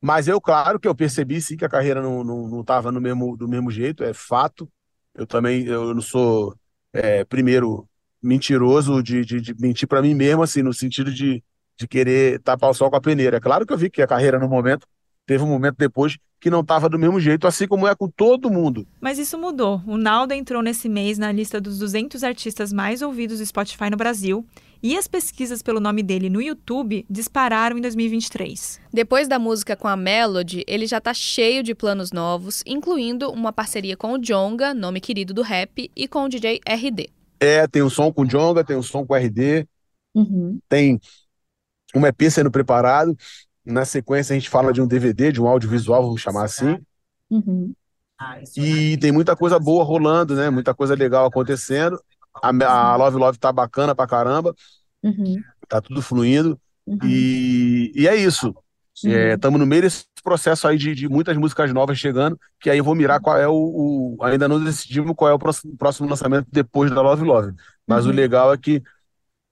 Mas 0.00 0.28
eu, 0.28 0.40
claro 0.40 0.80
que 0.80 0.88
eu 0.88 0.94
percebi 0.94 1.40
sim 1.40 1.56
que 1.56 1.64
a 1.64 1.68
carreira 1.68 2.00
não 2.02 2.24
não, 2.24 2.48
não 2.48 2.60
estava 2.62 2.90
no 2.90 3.00
mesmo, 3.00 3.36
do 3.36 3.48
mesmo 3.48 3.70
jeito, 3.70 4.02
é 4.04 4.14
fato. 4.14 4.70
Eu 5.14 5.26
também 5.26 5.66
eu 5.66 5.94
não 5.94 6.00
sou, 6.02 6.54
é, 6.92 7.24
primeiro, 7.24 7.88
mentiroso 8.22 9.02
de, 9.02 9.24
de, 9.24 9.40
de 9.40 9.54
mentir 9.58 9.88
para 9.88 10.02
mim 10.02 10.14
mesmo, 10.14 10.42
assim, 10.42 10.62
no 10.62 10.72
sentido 10.72 11.12
de, 11.12 11.42
de 11.78 11.88
querer 11.88 12.40
tapar 12.40 12.70
o 12.70 12.74
sol 12.74 12.90
com 12.90 12.96
a 12.96 13.00
peneira. 13.00 13.38
É 13.38 13.40
claro 13.40 13.66
que 13.66 13.72
eu 13.72 13.78
vi 13.78 13.90
que 13.90 14.02
a 14.02 14.06
carreira, 14.06 14.38
no 14.38 14.48
momento, 14.48 14.86
teve 15.26 15.42
um 15.42 15.48
momento 15.48 15.76
depois 15.78 16.18
que 16.40 16.50
não 16.50 16.60
estava 16.60 16.88
do 16.88 16.98
mesmo 16.98 17.20
jeito, 17.20 17.46
assim 17.46 17.68
como 17.68 17.86
é 17.86 17.94
com 17.94 18.08
todo 18.08 18.50
mundo. 18.50 18.86
Mas 19.00 19.18
isso 19.18 19.38
mudou. 19.38 19.82
O 19.86 19.96
Naldo 19.96 20.32
entrou 20.32 20.62
nesse 20.62 20.88
mês 20.88 21.18
na 21.18 21.30
lista 21.30 21.60
dos 21.60 21.78
200 21.78 22.24
artistas 22.24 22.72
mais 22.72 23.02
ouvidos 23.02 23.38
do 23.38 23.46
Spotify 23.46 23.90
no 23.90 23.96
Brasil 23.96 24.46
e 24.82 24.96
as 24.96 25.06
pesquisas 25.06 25.62
pelo 25.62 25.80
nome 25.80 26.02
dele 26.02 26.30
no 26.30 26.40
YouTube 26.40 27.04
dispararam 27.08 27.78
em 27.78 27.80
2023. 27.80 28.80
Depois 28.92 29.28
da 29.28 29.38
música 29.38 29.76
com 29.76 29.88
a 29.88 29.96
Melody, 29.96 30.64
ele 30.66 30.86
já 30.86 31.00
tá 31.00 31.12
cheio 31.12 31.62
de 31.62 31.74
planos 31.74 32.12
novos, 32.12 32.62
incluindo 32.66 33.30
uma 33.30 33.52
parceria 33.52 33.96
com 33.96 34.12
o 34.12 34.18
Jonga, 34.18 34.72
nome 34.72 35.00
querido 35.00 35.34
do 35.34 35.42
rap, 35.42 35.90
e 35.94 36.08
com 36.08 36.24
o 36.24 36.28
DJ 36.28 36.60
RD. 36.66 37.10
É, 37.40 37.66
tem 37.66 37.82
um 37.82 37.90
som 37.90 38.12
com 38.12 38.24
Jonga, 38.24 38.64
tem 38.64 38.76
um 38.76 38.82
som 38.82 39.06
com 39.06 39.14
RD, 39.14 39.66
Uhum. 40.14 40.58
tem 40.68 41.00
um 41.94 42.04
EP 42.06 42.30
sendo 42.30 42.50
preparado. 42.50 43.16
Na 43.64 43.84
sequência, 43.84 44.34
a 44.34 44.38
gente 44.38 44.48
fala 44.48 44.72
de 44.72 44.80
um 44.80 44.86
DVD, 44.86 45.30
de 45.30 45.40
um 45.40 45.46
audiovisual, 45.46 46.02
vamos 46.02 46.20
chamar 46.20 46.44
assim. 46.44 46.78
Uhum. 47.30 47.72
E 48.56 48.96
tem 48.98 49.12
muita 49.12 49.34
coisa 49.34 49.58
boa 49.58 49.84
rolando, 49.84 50.34
né? 50.34 50.50
Muita 50.50 50.74
coisa 50.74 50.94
legal 50.94 51.26
acontecendo. 51.26 51.98
A, 52.42 52.92
a 52.92 52.96
Love 52.96 53.16
Love 53.16 53.38
tá 53.38 53.52
bacana 53.52 53.94
pra 53.94 54.06
caramba, 54.06 54.54
Uhum. 55.02 55.36
tá 55.68 55.80
tudo 55.80 56.02
fluindo. 56.02 56.58
Uhum. 56.86 56.98
E, 57.04 57.92
e 57.94 58.08
é 58.08 58.14
isso. 58.16 58.54
Uhum. 59.04 59.10
Estamos 59.34 59.58
no 59.60 59.66
meio 59.66 59.82
desse 59.82 60.04
processo 60.22 60.68
aí 60.68 60.76
de, 60.76 60.94
de 60.94 61.08
muitas 61.08 61.36
músicas 61.36 61.72
novas 61.72 61.98
chegando, 61.98 62.38
que 62.60 62.68
aí 62.68 62.78
eu 62.78 62.84
vou 62.84 62.94
mirar 62.94 63.20
qual 63.20 63.36
é 63.38 63.48
o, 63.48 63.54
o- 64.18 64.24
Ainda 64.24 64.46
não 64.48 64.62
decidimos 64.62 65.14
qual 65.16 65.30
é 65.30 65.34
o 65.34 65.38
próximo, 65.38 65.74
próximo 65.76 66.08
lançamento 66.08 66.46
depois 66.52 66.90
da 66.90 67.00
Love 67.00 67.24
Love. 67.24 67.52
Mas 67.86 68.04
o 68.04 68.10
Uhum. 68.10 68.14
legal 68.14 68.52
é 68.52 68.58
que 68.58 68.82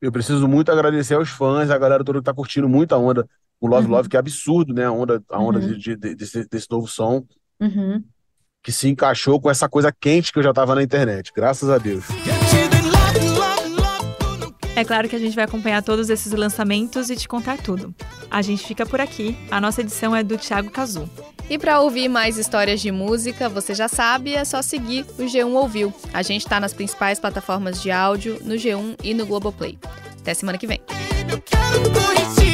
eu 0.03 0.13
preciso 0.13 0.47
muito 0.47 0.71
agradecer 0.71 1.15
aos 1.15 1.29
fãs, 1.31 1.71
a 1.71 1.79
galera 1.79 2.05
toda 2.05 2.19
que 2.19 2.25
tá 2.25 2.35
curtindo 2.35 2.69
muito 2.69 2.95
a 2.95 2.99
onda. 2.99 3.27
O 3.61 3.67
Love 3.67 3.87
Uhum. 3.87 3.93
Love, 3.93 4.09
que 4.09 4.17
é 4.17 4.21
absurdo, 4.21 4.75
né? 4.75 4.85
A 4.85 4.93
onda, 4.93 5.23
a 5.31 5.39
onda 5.41 5.59
Uhum. 5.59 5.67
de- 5.69 5.79
de- 5.79 5.97
de- 5.97 6.15
desse, 6.15 6.47
desse 6.49 6.67
novo 6.71 6.87
som, 6.87 7.25
Uhum. 7.61 8.05
que 8.63 8.71
se 8.71 8.89
encaixou 8.89 9.41
com 9.41 9.51
essa 9.51 9.69
coisa 9.69 9.91
quente 9.99 10.33
que 10.33 10.39
eu 10.39 10.43
já 10.43 10.53
tava 10.53 10.75
na 10.75 10.83
internet. 10.83 11.33
Graças 11.35 11.69
a 11.71 11.79
Deus. 11.79 12.05
É 14.79 14.85
claro 14.85 15.09
que 15.09 15.17
a 15.17 15.19
gente 15.19 15.35
vai 15.35 15.45
acompanhar 15.45 15.83
todos 15.83 16.09
esses 16.09 16.33
lançamentos 16.33 17.11
e 17.11 17.17
te 17.17 17.27
contar 17.27 17.59
tudo. 17.59 17.93
A 18.31 18.41
gente 18.43 18.65
fica 18.65 18.87
por 18.87 19.01
aqui. 19.01 19.37
A 19.51 19.61
nossa 19.61 19.81
edição 19.81 20.15
é 20.15 20.23
do 20.23 20.39
Thiago 20.39 20.71
Cazu. 20.71 21.11
E 21.51 21.59
para 21.59 21.81
ouvir 21.81 22.09
mais 22.09 22.39
histórias 22.39 22.81
de 22.81 22.93
música, 22.93 23.49
você 23.49 23.75
já 23.75 23.89
sabe, 23.89 24.35
é 24.35 24.45
só 24.45 24.63
seguir 24.63 25.05
o 25.19 25.25
G1 25.25 25.53
Ouviu. 25.53 25.93
A 26.13 26.23
gente 26.23 26.47
tá 26.47 26.61
nas 26.61 26.73
principais 26.73 27.19
plataformas 27.19 27.83
de 27.83 27.91
áudio, 27.91 28.39
no 28.45 28.55
G1 28.55 28.99
e 29.03 29.15
no 29.15 29.27
Globoplay. 29.27 29.77
Até 30.21 30.33
semana 30.33 30.57
que 30.57 30.67
vem. 30.69 30.81
Eu 31.29 31.41
quero 31.41 31.83
conhecer 31.91 32.48